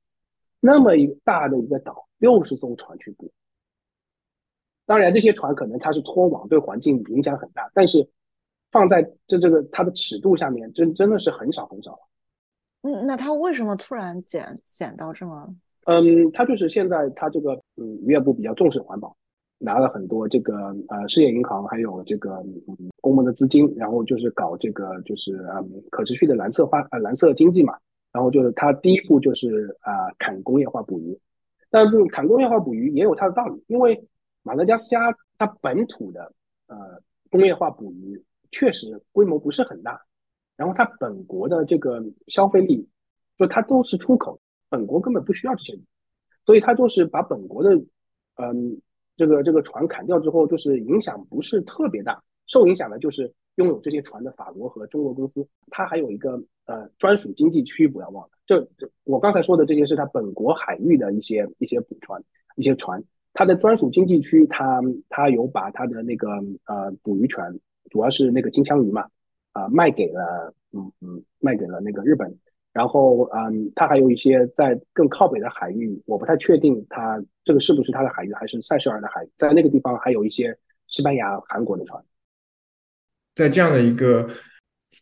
[0.58, 3.30] 那么一个大的一个岛，六十艘船去捕。
[4.86, 7.70] 当然，这些船可能它是拖网，对环境影响很大。
[7.74, 8.08] 但是
[8.70, 11.98] 放在这这个它的尺度下面，真真的是很少很少了。
[12.84, 15.54] 嗯，那它为什么突然减减到这么？
[15.84, 19.14] 嗯，它就是现在它这个嗯渔业部比较重视环保，
[19.60, 22.44] 拿了很多这个呃事业银行还有这个
[23.02, 27.78] 欧盟的资金，然后就是搞这个就是嗯可持续的蓝色化呃蓝色经济嘛。
[28.12, 31.16] 然后就是它第一步就是啊砍工业化捕鱼，
[31.70, 34.04] 但是砍工业化捕鱼也有它的道理，因为。
[34.42, 36.32] 马达加斯加它本土的
[36.66, 36.98] 呃
[37.28, 40.00] 工业化捕鱼确实规模不是很大，
[40.56, 42.88] 然后它本国的这个消费力，
[43.38, 44.40] 就它都是出口，
[44.70, 45.84] 本国根本不需要这些鱼，
[46.46, 47.74] 所以它就是把本国的
[48.36, 48.80] 嗯
[49.20, 62.24] 这个这个船砍掉之后，就是影响不是特别大，受影响的就是拥有这些船的法国和中国公司，它还有一个呃专属经济区，不要忘了，这这我刚才说的这些是它本国海域的一些一些捕船
[62.56, 63.04] 一些船。
[63.34, 66.28] 它的专属经济区，它它有把它的那个
[66.64, 67.60] 呃捕鱼权，
[67.90, 69.06] 主要是那个金枪鱼嘛，
[69.52, 72.34] 啊卖给了嗯嗯卖给了那个日本，
[72.72, 80.56] 然后嗯它还有一些在更靠北的海域，我不太确定它这个是不是它的海域，还是塞舌尔的海，在那个地方还有一些
[80.86, 82.02] 西班牙、韩国的船，
[83.34, 84.28] 在这样的一个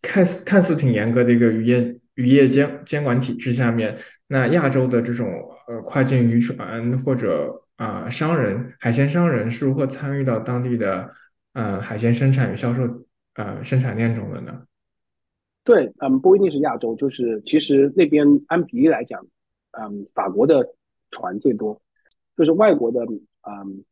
[0.02, 5.26] 看似看似挺严格的一个渔业渔业监监管体制下面，那亚洲的这种
[5.66, 11.10] 呃跨境渔船或者啊，商人、海鲜商人是如何参与到当地的
[11.52, 12.82] 呃海鲜生产与销售
[13.34, 14.62] 呃生产链中的呢？
[15.68, 19.26] 对，嗯，不一定是亚洲，就是其实那边按比例来讲，
[19.72, 20.74] 嗯，法国的
[21.10, 21.78] 船最多，
[22.38, 23.84] 就是外国的嗯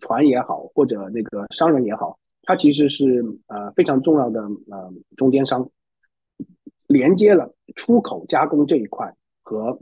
[0.00, 5.70] 船也好，或者那个商人也好，他其实是呃非常重要的呃中间商，
[6.88, 9.14] 连接了出口加工这一块
[9.44, 9.80] 和。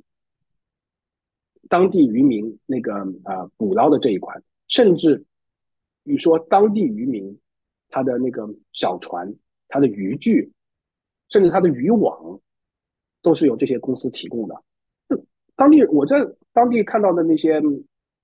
[1.71, 2.95] 当地渔民那个
[3.25, 4.35] 呃捕捞的这一块，
[4.69, 5.25] 甚至
[6.03, 7.39] 你说当地渔民
[7.89, 9.35] 他的那个小船、
[9.69, 10.51] 他的渔具，
[11.29, 12.39] 甚至他的渔网，
[13.23, 14.63] 都是由这些公司提供的。
[15.57, 16.17] 当地我在
[16.53, 17.61] 当地看到的那些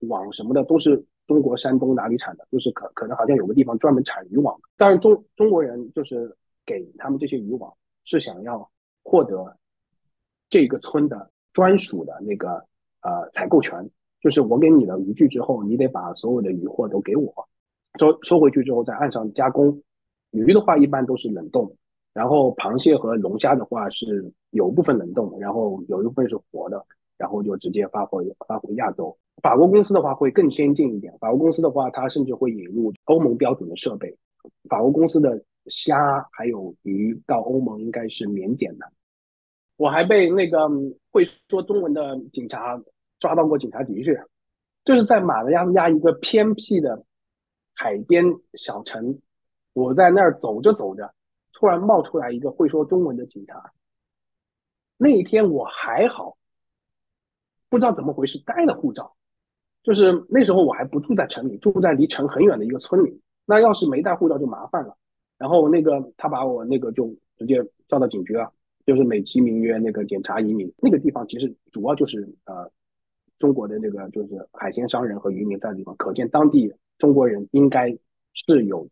[0.09, 4.59] 网什么的，都是中国山东哪里产的，就是可可能好像有个地方专门产渔网。
[4.77, 6.35] 当然中中国人就是
[6.65, 7.73] 给他们这些渔网，
[8.05, 8.71] 是想要
[9.03, 9.57] 获得
[10.49, 12.65] 这个村的专属的那个。
[13.07, 13.87] 呃，采购权
[14.23, 17.31] 就是我给你的渔具之后，你得把所有的渔货都给我，
[17.99, 19.79] 收收回去之后在岸上加工。
[20.31, 21.71] 鱼的话一般都是冷冻，
[22.15, 26.83] 然后螃蟹和龙虾的话是有部分冷冻，然后有一部分是活的，
[27.19, 29.15] 然后就直接发回发回亚洲。
[29.43, 34.17] 法国公司的话会更先进一点，法国公司的话它甚至会引入欧盟标准的设备。
[34.71, 38.87] 法国公司的虾还有鱼到欧盟应该是免检的。
[39.77, 40.59] 我还被那个
[41.11, 42.83] 会说中文的警察。
[43.21, 44.21] 抓到过警察局去，
[44.85, 47.03] 就是在马达加斯加一个偏僻的
[47.73, 49.19] 海边小城，
[49.73, 51.11] 我在那儿走着走着，
[51.55, 53.73] 突然冒出来一个会说中文的警察。
[54.99, 56.37] 那一天我还好，
[57.71, 59.15] 不知道怎么回事带了护照，
[59.83, 63.19] 就是那时候我还不住在城里，住在离城很远的一个村里。
[63.47, 64.95] 那要是没带护照就麻烦了。
[65.39, 68.53] 然后那个他把我那个就直接叫到警局了，
[68.85, 70.71] 就是美其名曰那个检查移民。
[70.79, 72.71] 那个地方其实主要就是呃。
[73.37, 77.95] 中国的那个就是海鲜商人和渔民在的地方，可见当地中国人应该
[78.33, 78.89] 是有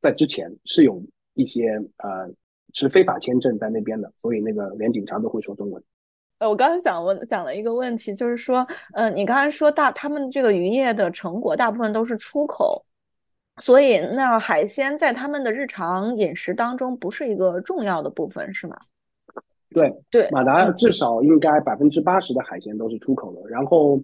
[0.00, 1.00] 在之前是有
[1.36, 1.68] 一些
[1.98, 2.28] 呃
[2.72, 5.80] 持非法签证在那边的，所以那个连警察都会说中文。
[6.38, 12.84] 呃，我刚才想问讲了一个问题，就是说，嗯，你刚才说大他们这个渔业的成果大部分都是出口，
[13.58, 18.76] 所以那海鲜在他们的日常饮食当中不是一个重要的部分，是吗？
[19.70, 23.48] 对对，马达至少应该百分之八十的海鲜都是出口的。
[23.48, 24.02] 然后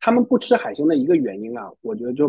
[0.00, 2.28] 他们不吃海鲜的一个原因啊，我觉得就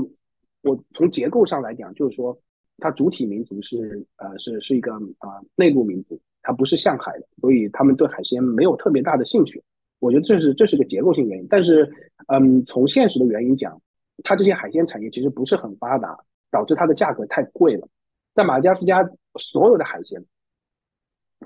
[0.63, 2.37] 我从结构上来讲，就是说
[2.77, 9.61] 它主体民族是呃是是一个啊内陆民族，它不是向海的，所以他们对海鲜没有特别大的兴趣。
[9.99, 11.47] 我觉得这是这是个结构性原因。
[11.49, 11.89] 但是
[12.27, 13.81] 嗯，从现实的原因讲，
[14.23, 16.17] 它这些海鲜产业其实不是很发达，
[16.51, 17.87] 导致它的价格太贵了。
[18.33, 19.09] 在马达加斯加，
[19.39, 20.23] 所有的海鲜，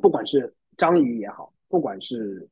[0.01, 2.47] 不管是章鱼也好，不管是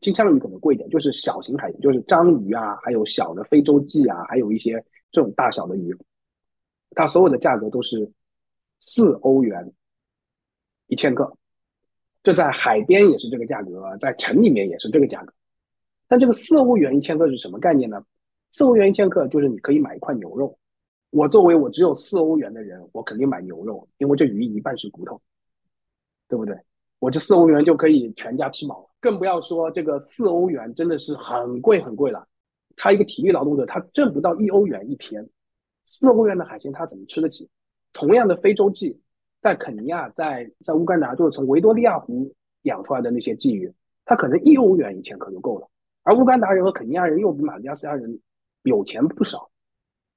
[0.00, 5.92] 金枪鱼可能贵一点，就是小型海鲜，就是章鱼啊，还有小的非洲鲫啊，还有一些这种大小的鱼，
[6.94, 8.10] 它所有的价格都是
[8.78, 9.72] 四欧元
[10.88, 11.36] 一千克。
[12.22, 15.32] 这在海边也是这个价格，在城里面也是这个价格。
[16.06, 18.04] 但这个四欧元一千克是什么概念呢？
[18.50, 20.58] 四欧元一千克就是你可以买一块牛肉。
[21.10, 25.20] 我作为我只有四欧元的人，我肯定买牛肉，因为这鱼一半是骨头，
[26.28, 26.56] 对不对？
[26.98, 28.90] 我这四欧元就可以全家吃饱了。
[29.00, 32.26] 更不要说这个四欧元真的是很贵很贵了。
[32.76, 35.26] 他一个体力劳动者，他挣不到一欧元一天，
[35.90, 37.48] 四欧元的海鲜他怎么吃得起？
[37.92, 38.96] 同样的非洲鲫。
[39.42, 42.32] 在肯尼亚，在在乌干达，就是从维多利亚湖
[42.62, 43.72] 养出来的那些鲫鱼，
[44.04, 45.66] 它可能一欧元一千克就够了。
[46.04, 48.20] 而乌干达人和肯尼亚人又比马达加斯加人
[48.62, 49.50] 有钱不少，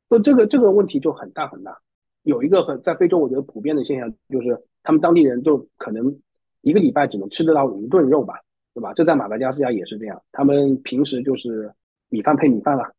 [0.09, 1.75] 所以这个这个问题就很大很大。
[2.21, 6.15] 有一个很在非洲，我觉得普遍的现象就是，他们当地人就可能
[6.61, 8.35] 一个礼拜只能吃得到一顿肉吧，
[8.73, 8.93] 对吧？
[8.93, 11.73] 这在马达加斯加也是这样，他们平时就是
[12.09, 12.93] 米饭配米饭了，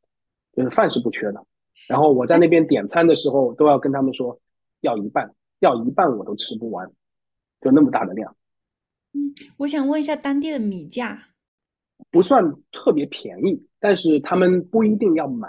[0.54, 1.44] 就是饭是不缺的。
[1.88, 4.40] 然后我在那边点餐的时候，都要跟他们说
[4.80, 5.34] 要一半。
[5.60, 6.86] 要一半我都吃不完，
[7.62, 8.36] 就那么大的量。
[9.14, 11.28] 嗯，我想问一下当地的米价，
[12.10, 15.48] 不算特别便宜，但是他们不一定要买，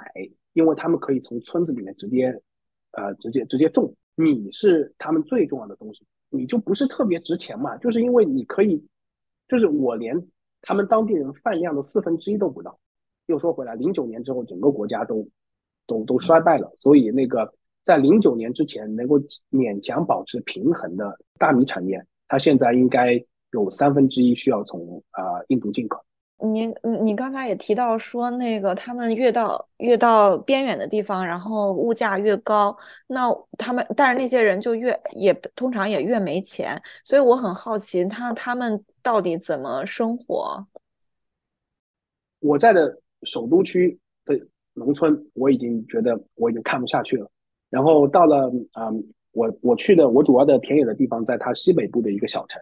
[0.53, 2.28] 因为他们可以从村子里面直接，
[2.91, 6.05] 呃，直接直接种米是他们最重要的东西。
[6.30, 8.82] 米就不是特别值钱嘛，就是因为你可以，
[9.49, 10.15] 就是我连
[10.61, 12.80] 他们当地人饭量的四分之一都不到。
[13.26, 15.28] 又说回来，零九年之后整个国家都
[15.88, 17.54] 都都衰败了，所以那个。
[17.86, 19.20] 在零九年之前能够
[19.52, 26.04] 勉强保持平衡的大米产业，它现在应该有三分之一需要从啊印度进口。
[26.40, 32.76] 您你你刚才也提到说，那个他们越到越到边远的地方，然后物价越高，
[33.06, 40.66] 那他们但是那些人就越也通常也越没钱，所以我很好奇，他他们到底怎么生活？
[42.40, 44.36] 我在的首都区的
[44.76, 47.28] 农村，我已经觉得我已经看不下去了。
[47.71, 48.93] 然后到了啊，
[49.32, 52.61] 我我去的我主要的田野的地方，在它西北部的一个小城，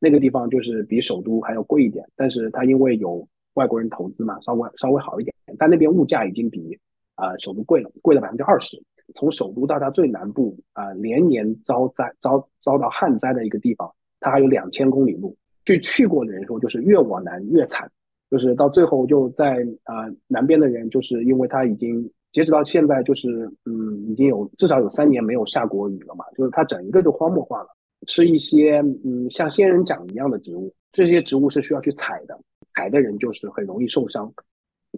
[0.00, 5.34] 那个地方就是比首都还要贵一点，但是它因为有外国人投资嘛，稍微稍微好一点。
[5.58, 6.76] 但那边物价已经比
[7.14, 8.82] 啊首都贵了，贵了百分之二十。
[9.14, 15.36] 从首都到它最南部啊，连年遭灾遭遭到旱灾的一个地方，它还有两千公里路。
[15.64, 17.90] 据去过的人说，就是越往南越惨，
[18.30, 22.10] 就是到最后就在呃南边的人，就是因为他已经。
[22.32, 27.68] 截止到现在，就是嗯，已经有至少有三年没有下过雨了嘛，就是它整一个就荒漠化了。
[28.06, 34.32] 吃一些嗯像仙人掌一样的植物，这些植物是需要去采的，采的人就是很容易受伤，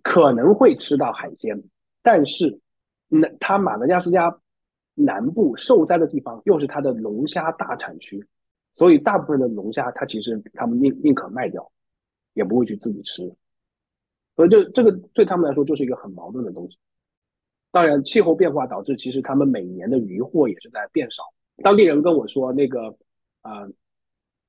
[0.02, 1.58] 可能会吃到海鲜，
[2.02, 2.60] 但是
[3.08, 4.38] 那它马达加斯加
[4.94, 8.22] 南部受灾的地方又是它的龙虾大产区，
[8.74, 11.66] 所以大部分的龙虾它其实他们宁宁可卖掉，
[12.34, 13.22] 也不会去自己吃，
[14.36, 16.76] 所以这这个对他们来说就是一个很矛盾的东西。
[17.70, 21.22] 当然，气候变化导致其实他们每年的渔获也是在变少。
[21.62, 22.94] 当地人跟我说，那个
[23.40, 23.66] 啊，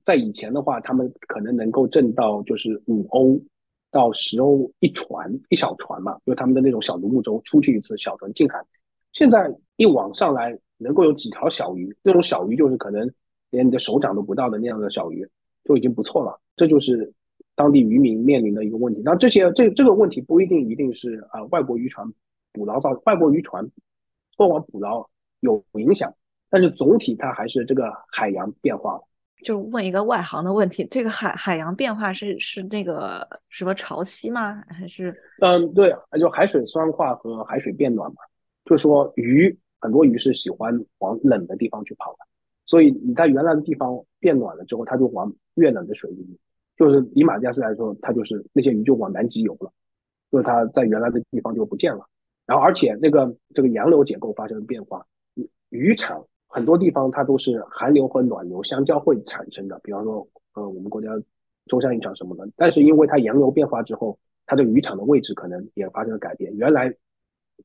[0.03, 3.39] 在以前的话，他们可能能够挣到就是五欧
[3.91, 8.61] 到十欧一船一小船嘛，就他们的那种小独木舟出去一次小船进海。
[9.13, 13.09] 现在一网上来能够有几条小鱼，那种小鱼就是可能
[13.51, 15.25] 连你的手掌都不到的那样的小鱼
[15.63, 16.37] 就已经不错了。
[16.57, 17.13] 这就是
[17.55, 19.01] 当地渔民面临的一个问题。
[19.03, 22.07] 那这些这这个问题不一定一定是啊外国渔船。
[22.55, 23.67] 捕捞造外国渔船
[24.37, 26.13] 过往捕捞有影响，
[26.51, 29.01] 但是总体它还是这个海洋变化了。
[29.43, 34.63] 就问一个外行的问题：这个海海洋变化是是那个什么潮汐吗？
[34.69, 35.11] 还是？
[35.41, 38.17] 嗯，对，就海水酸化和海水变暖嘛。
[38.65, 42.19] 就说鱼很多鱼是喜欢往冷的地方去跑的，
[42.67, 46.37] 所以你在原来的地方变暖了之后，它就往越冷的水域。
[46.75, 49.71] 就是以马加斯来说，它就是那些鱼就往南极游了，
[50.31, 52.05] 就是它在原来的地方就不见了。
[52.45, 55.05] 然后，而且那个这个洋流结构发生了变化，
[55.69, 59.79] 渔场很多地方它都是寒流和暖流相交汇产生的。
[59.83, 61.09] 比方说，呃，我们国家
[61.67, 66.53] 中山渔场什么的，但是因为它洋流变化之后，它的渔场的位置可能也发生了改变。
[66.57, 66.93] 原来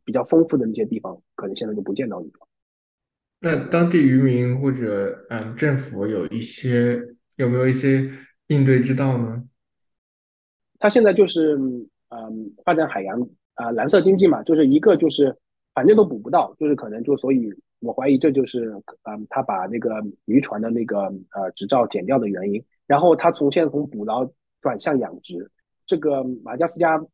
[0.05, 2.47] 比较丰富的那些地方，可能现在就不见到鱼了。
[3.41, 7.01] 那当地渔民或者嗯政府有一些
[7.37, 8.11] 有没有一些
[8.49, 9.43] 应对之道呢？
[10.79, 11.57] 他现在就是
[12.09, 13.27] 嗯发展海洋。
[13.59, 15.37] 啊，蓝色经济嘛，就是一个就是
[15.75, 18.73] 反正都捕不到，就是可能就所以，我怀疑这就是
[19.03, 22.65] 嗯，他把那个渔船的那个呃执照减掉的原因。
[22.87, 24.25] 然后他从现在从捕捞
[24.61, 25.51] 转向养殖，
[25.87, 27.05] 这个马加斯加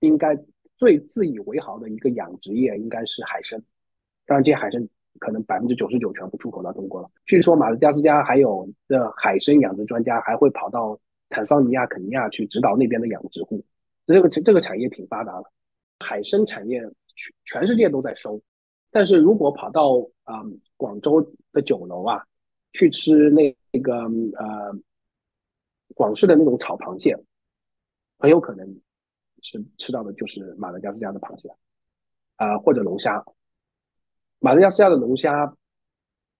[0.00, 0.34] 应该
[0.78, 3.62] 最自以为豪的一个养殖业应该是海参，
[4.24, 4.88] 当然这海参
[5.22, 7.08] 可能百分之九十九全部出口到中国了。
[7.26, 10.98] 据说马达加斯加还有的海参养殖专家还会跑到
[11.28, 13.64] 坦桑尼亚、肯尼亚去指导那边的养殖户，
[14.04, 15.44] 这个这个产业挺发达的，
[16.00, 16.80] 海参产业
[17.14, 18.42] 全全世界都在收。
[18.90, 20.42] 但是如果跑到啊
[20.76, 22.20] 广州的酒楼啊，
[22.72, 24.76] 去吃那那个呃
[25.94, 27.16] 广式的那种炒螃蟹，
[28.18, 28.66] 很有可能
[29.40, 31.48] 吃吃到的就是马达加斯加的螃蟹，
[32.34, 33.24] 啊或者龙虾。
[34.42, 35.54] 马达加斯加的龙虾，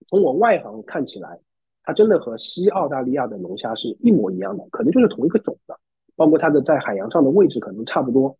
[0.07, 1.39] 从我外行看起来，
[1.83, 5.79] 它真的和西澳大利亚的龙虾是一模一样的，可能就是同一个种的，
[6.17, 8.35] 包括它的在海洋上的位置可能差不多。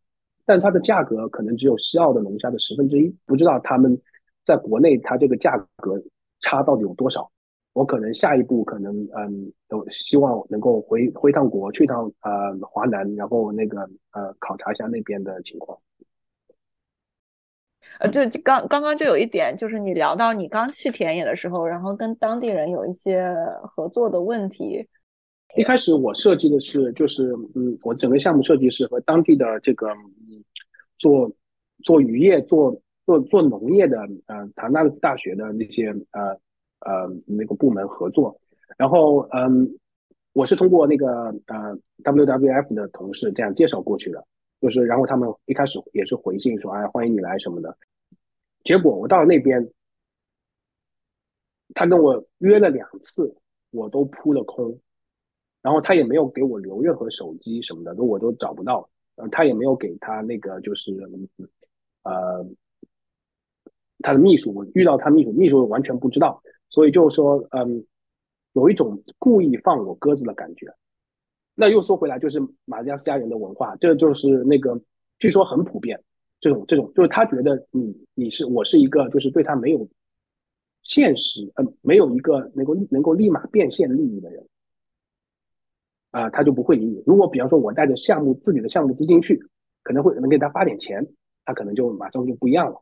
[0.45, 3.97] 但它的价格可能只有西澳的龙虾的十分之一，不知道他们
[4.43, 5.97] 在国内它这个价格
[6.41, 7.31] 差到底有多少。
[7.71, 15.79] 我可能下一步可能嗯，都希望能够回回趟国，去趟呃华南，然后那个呃考察一下那边的情况。
[17.99, 24.87] 呃，就刚刚刚就有一点，就是你聊到你刚去田野的时候，然后跟当地人有一些合作的问题。
[25.55, 30.43] 一开始我设计的是，就是嗯，我整个项目设计是和当地的这个嗯，
[30.97, 31.31] 做
[31.83, 32.75] 做渔业、做
[33.05, 36.31] 做做农业的呃，唐纳大学的那些呃
[36.79, 38.35] 呃那个部门合作。
[38.75, 39.77] 然后嗯，
[40.33, 41.07] 我是通过那个
[41.45, 44.25] 呃 WWF 的同事这样介绍过去的，
[44.63, 47.77] 就是然后他们一开始也是回信说，哎，欢迎你来什么的。
[48.63, 49.69] 结果我到了那边，
[51.75, 53.35] 他跟我约了两次，
[53.71, 54.79] 我都扑了空。
[55.61, 58.89] 然后他也没有给我留任何手机什么的，都我都找不到。
[59.15, 60.93] 呃，他也没有给他那个就是，
[62.03, 62.47] 呃，
[63.99, 66.41] 他的秘书，我遇到他秘书，秘书完全不知道。
[66.69, 67.85] 所以就是说，嗯，
[68.53, 70.73] 有一种故意放我鸽子的感觉。
[71.55, 74.79] 那又说回来，就是马加斯加人的文化，这就是那个
[75.19, 76.01] 据说很普遍，
[76.39, 79.87] 这种这种就是他觉得你你是我是一个就是对他没有
[80.83, 84.45] 现实，嗯，没有一个能够能够立马变现利益的人。
[86.11, 87.01] 啊，他就不会理你。
[87.07, 89.43] 如果比方说，我带着项目自己的项目资金去，
[89.81, 91.03] 可能会能给他发点钱，
[91.43, 92.79] 他可能就马上就不一样了。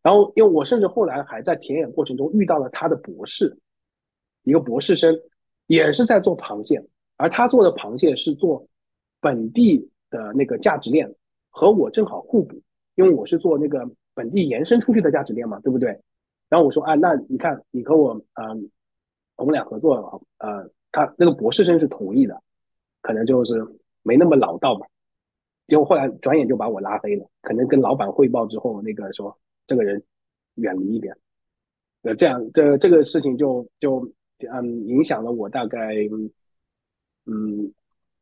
[0.00, 3.58] 然后，因为我甚至后来还在田野过程中遇到了他的博士，
[4.44, 5.12] 一个博士生，
[5.66, 6.80] 也是在做螃蟹，
[7.18, 8.66] 而他做的螃蟹是做
[9.20, 11.14] 本地的那个价值链，
[11.50, 12.62] 和我正好互补，
[12.94, 16.00] 因为我是做那个本地延伸出去的价值链嘛，对不对？
[16.48, 18.70] 然后我说，啊，那你看，你和我，嗯，
[19.36, 22.42] 我们俩合作，呃，他那个博士生是同意的。
[23.00, 23.64] 可能就是
[24.02, 24.86] 没那么老道吧，
[25.68, 27.24] 结果后来转眼就把我拉黑了。
[27.42, 29.38] 可能跟老板汇报之后，那个说
[29.68, 30.02] 这个人
[30.56, 31.16] 远离一点，
[32.02, 34.12] 呃，这样这这个事情就就
[34.50, 35.94] 嗯影响了我大概
[37.28, 37.72] 嗯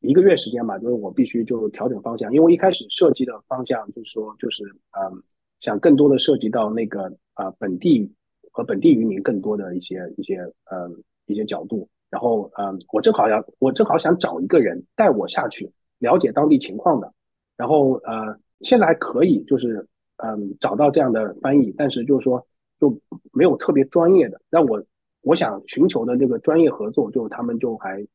[0.00, 5.22] 一个月时间吧，就是我必须就调整方向，因为一开始设计的方向就是说就是嗯
[5.60, 8.12] 想更多的涉及到那个啊本地
[8.52, 10.40] 和本地渔民更多的一些一些
[10.70, 11.88] 嗯一些角度。
[12.08, 17.12] 然后，嗯，我正好要，我正好想找一个人带我下去了解当地情况的。
[17.56, 19.84] 然后，呃，现在还可以，就是，
[20.18, 22.46] 嗯，找到这样的翻译，但是就是说，
[22.80, 22.96] 就
[23.32, 24.40] 没有特别专业的。
[24.48, 24.80] 那我
[25.22, 28.06] 我想寻求的这个专业合作，就他们就还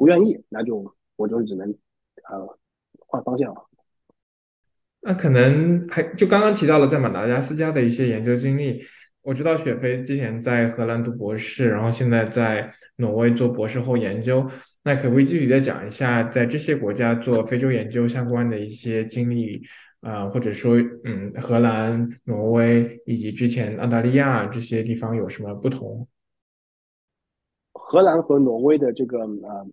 [0.00, 1.68] 不愿意，那就我就只能，
[2.30, 2.58] 呃，
[3.06, 3.66] 换方向了。
[5.02, 8.80] 那可能还就刚刚提到了在马达加斯加的一些研究经历。
[9.20, 14.50] 我知道雪飞之前在荷兰读博士，然后现在在挪威做博士后研究。
[14.84, 19.62] 那可不可以具体的讲一下，在这些国家做非洲研究相关的一些经历？
[20.00, 26.08] 啊，或者说，嗯，荷兰、挪威以及之前澳大利亚这些地方有什么不同？
[27.74, 29.66] 荷兰和挪威的这个呃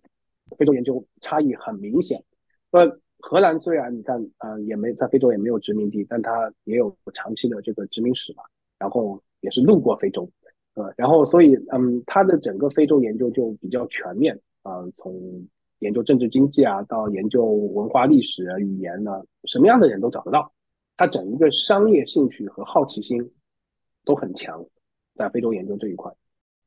[0.56, 2.22] 非洲研究差异很明显。
[2.70, 8.42] 呃，荷兰虽然你看，呃，也没在非洲也没有殖民地，但它也有长期的这个殖民史嘛。
[8.78, 9.22] 然后。
[9.40, 10.28] 也是路过非洲，
[10.74, 15.46] 呃，然后所以，嗯，他的整个非洲研究就比较全面啊，从
[15.78, 20.52] 研究政治经济啊，到研究文化历史、语言呢，什么样的人都找得到。
[20.96, 23.30] 他整一个商业兴趣和好奇心
[24.04, 24.66] 都很强，
[25.14, 26.12] 在非洲研究这一块。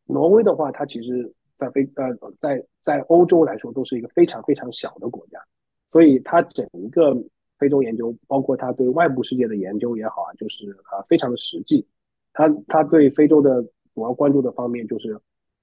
[0.06, 5.40] 挪威的话，它其实，在非呃，在在欧洲来说，都是一个非常非常小的国家，
[5.86, 7.16] 所以它整一个
[7.60, 11.86] 非洲研究，包括他对外部世界的研究也好啊，就是啊，非常的实际。
[12.34, 13.62] 他他对非洲的
[13.94, 15.16] 主要关注的方面就是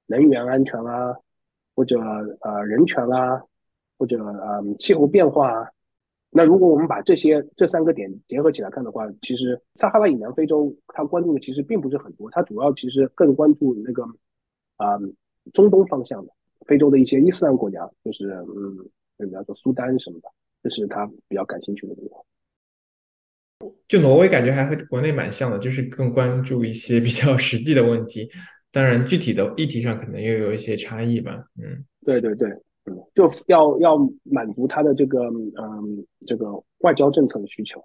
[0.06, 1.16] 能源安全啊，
[1.74, 1.98] 或者
[2.42, 3.42] 呃人权啊，
[3.98, 5.68] 或者呃气候变化啊。
[6.30, 14.04] 那如果我们把这些这三个点结合起来看的话，其实撒哈拉以南非洲他关注的其实并不是很多，他主要其实更关注那个
[14.76, 15.00] 啊
[15.52, 16.32] 中东方向的
[16.66, 18.28] 非洲的一些伊斯兰国家，就是
[19.18, 20.28] 嗯，比方说苏丹什么的，
[20.62, 22.20] 这是他比较感兴趣的地方。
[23.88, 28.30] 就挪威感觉还和国内蛮像的，就是更关注一些比较实际的问题。
[28.70, 31.42] 当然，具体的议题上可能又有一些差异吧。
[31.56, 32.48] 嗯，对对对，
[32.84, 37.82] 嗯，就要要满足他的这个嗯这个外交政策的需求。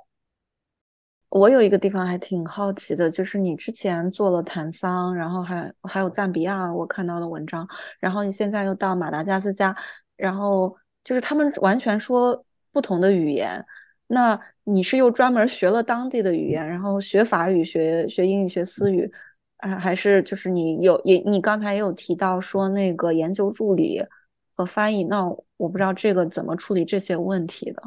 [1.34, 7.68] 我有一个地方还挺好奇的，就是你之前做了坦桑，然后还还有赞比亚，我看到的文章，
[8.00, 9.76] 然后你现在又到马达加斯加，
[10.16, 13.66] 然后就是他们完全说不同的语言，
[14.06, 19.12] 那你是又专门学了当地的语言，然后学法语、学学英语、学思语，
[19.58, 24.06] 还还是就是你有也你刚才也有提到说那个研究助理
[24.54, 25.28] 和翻译，那
[25.58, 27.82] 我不知道这个怎么处理这些问题的。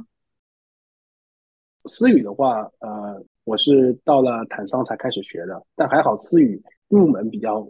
[1.85, 3.25] 私语的话，呃。
[3.47, 7.65] 我是到了坦桑才开始学的，但还好思语入门比较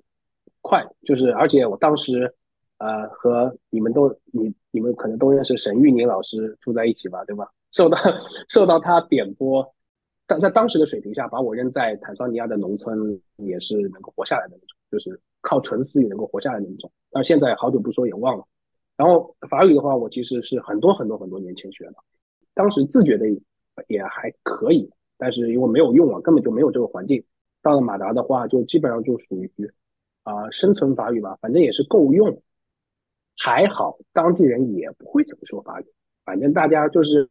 [0.62, 2.35] 快，就是而且我当时，
[2.79, 7.47] 呃，和你们都你你们可能都认识沈玉宁老师住在一起吧，对吧？
[7.72, 7.99] 受到
[8.49, 9.70] 受到他点拨，
[10.27, 16.91] 但在当时的水平下，把我扔在坦桑尼亚的农村也是能够活下来的那种，就是靠纯思语能够活下来的那种。
[17.11, 18.43] 但现在好久不说也忘了。
[18.97, 21.97] 然后法语的话，我其实是很多很多很多年前学的，
[22.55, 23.27] 当时自觉的
[23.89, 24.91] 也还可以。
[25.19, 27.25] 但是因为没有用啊，根本就没有这个环境。
[27.62, 29.51] 到了马达的话，就基本上就属于
[30.23, 32.41] 啊生存法语吧，反正也是够用。
[33.39, 35.85] 还好当地人也不会怎么说法语，
[36.25, 37.29] 反正大家就是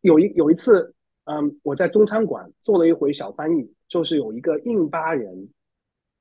[0.00, 0.94] 有一有一次，
[1.24, 5.48] 嗯，我在中餐馆做了一回小翻译，就是有一个印巴人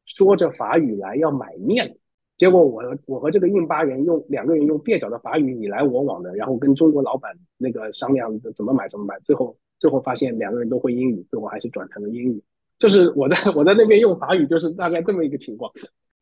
[0.06, 1.98] 说着法语来要买面，
[2.38, 9.56] 结果我我和这个印巴人用两个人用蹩脚的法语你来我往的，然后跟中国老板那个商量怎么买怎么买，最后。
[9.80, 12.44] 最后发现两个人都会英语，最后还是转成了英语。
[12.80, 15.72] 就是我在我在那边用法语，就是大概这么一个情况。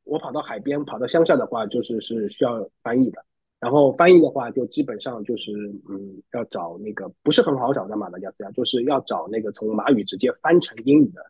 [0.03, 3.25] 我跑到海边，跑到乡下的话，就是是需要翻译的。
[3.59, 5.51] 然后翻译的话，就基本上就是
[5.89, 11.21] 嗯，要找那个不是很好找的马达加斯加，就是要找那个从马语直接翻成英语的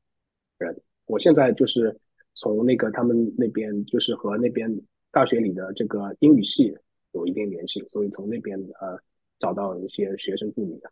[0.58, 0.78] 人。
[1.06, 1.98] 我现在就是
[2.34, 4.70] 从那个他们那边，就是和那边
[5.12, 6.76] 大学里的这个英语系
[7.14, 9.00] 有一定联系，所以从那边呃
[9.40, 10.90] 找到一些学生助理的。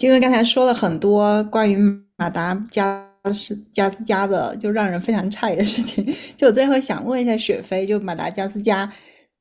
[0.00, 1.76] 因为刚才说了很多关于
[2.16, 6.04] 马达加斯加斯加的，就让人非常诧异的事情。
[6.36, 8.90] 就我最后想问一下雪飞，就马达加斯加，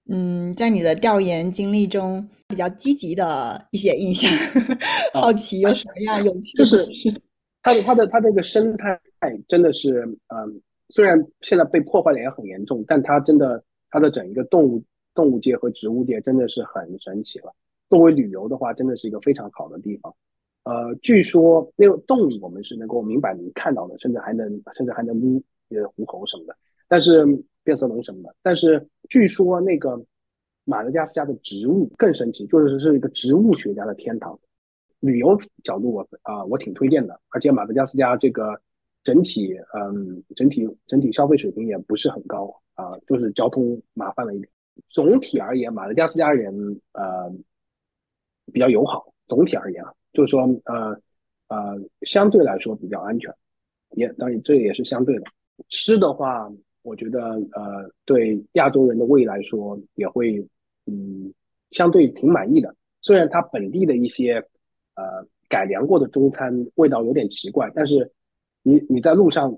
[0.10, 4.30] 嗯，在你的调研经历中比较积极的一些印象，
[5.14, 6.58] 好奇有什么样有趣？
[6.58, 6.86] 就是
[7.64, 9.00] 它 的它的它这个生态
[9.48, 14.84] 真的是，嗯，虽然现在被破坏的也很严重，但它真的它的整一个动物
[15.16, 17.54] 动物界和植物界真的是很神奇了。
[17.90, 20.14] 作为旅游的话，真的是一个非常好的地方。
[20.70, 26.56] 呃，据说那个动物我们是能够明摆能看到的，甚至还能甚至还能撸呃狐猴什么的，
[26.88, 27.26] 但是
[27.64, 28.36] 变色龙什么的。
[28.44, 30.00] 但是据说那个
[30.66, 34.40] 马达加斯加的植物更神奇，就是是一个植物学家的天堂。
[35.00, 38.62] 旅游角度我啊我挺推荐的，而且马达加斯加这个
[39.04, 44.50] 整体嗯整体整体消费水平也不是很高啊，就是交通麻烦了一点。
[44.88, 46.54] 总体而言，马达加斯加人
[46.94, 47.32] 呃
[48.54, 49.12] 比较友好。
[49.28, 49.94] 总体而言啊。
[50.12, 51.00] 就是说，呃，
[51.50, 53.32] 呃，相对来说比较安全，
[53.92, 55.24] 也当然这也是相对的。
[55.68, 56.52] 吃的话，
[56.82, 57.20] 我觉得，
[57.54, 60.44] 呃，对亚洲人的胃来说也会，
[60.88, 61.32] 嗯，
[61.72, 62.76] 相对挺满意的。
[63.02, 64.44] 虽然它本地的一些，
[64.96, 68.12] 呃，改良过的中餐味道有点奇怪，但是
[68.64, 69.56] 你你在路上，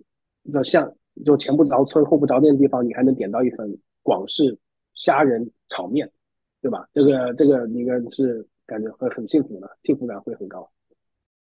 [0.52, 0.94] 就像
[1.26, 4.58] 就前不着村后不着店的地方，你还能点到一份广式
[4.96, 6.12] 虾仁炒面，
[6.62, 6.88] 对吧？
[6.94, 8.46] 这个这个应该是。
[8.72, 10.70] 感觉会很幸福的，幸福感会很高。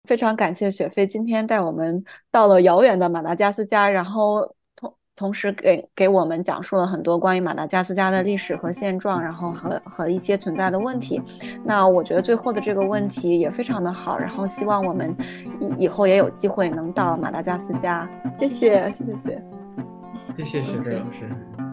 [0.04, 11.20] 非常感谢雪飞今天带我们到了遥远的马达加斯加，然后同同时给给我们讲述了很多关于马达加斯加的历史和现状，然后和和一些存在的问题。
[11.64, 15.16] 那我觉得最后的这个问题也非常的好，然后希望我们
[15.58, 18.06] 以以后也有机会能到马达加斯加。
[18.38, 19.40] 谢谢，谢谢，
[20.36, 21.65] 谢谢雪飞老师。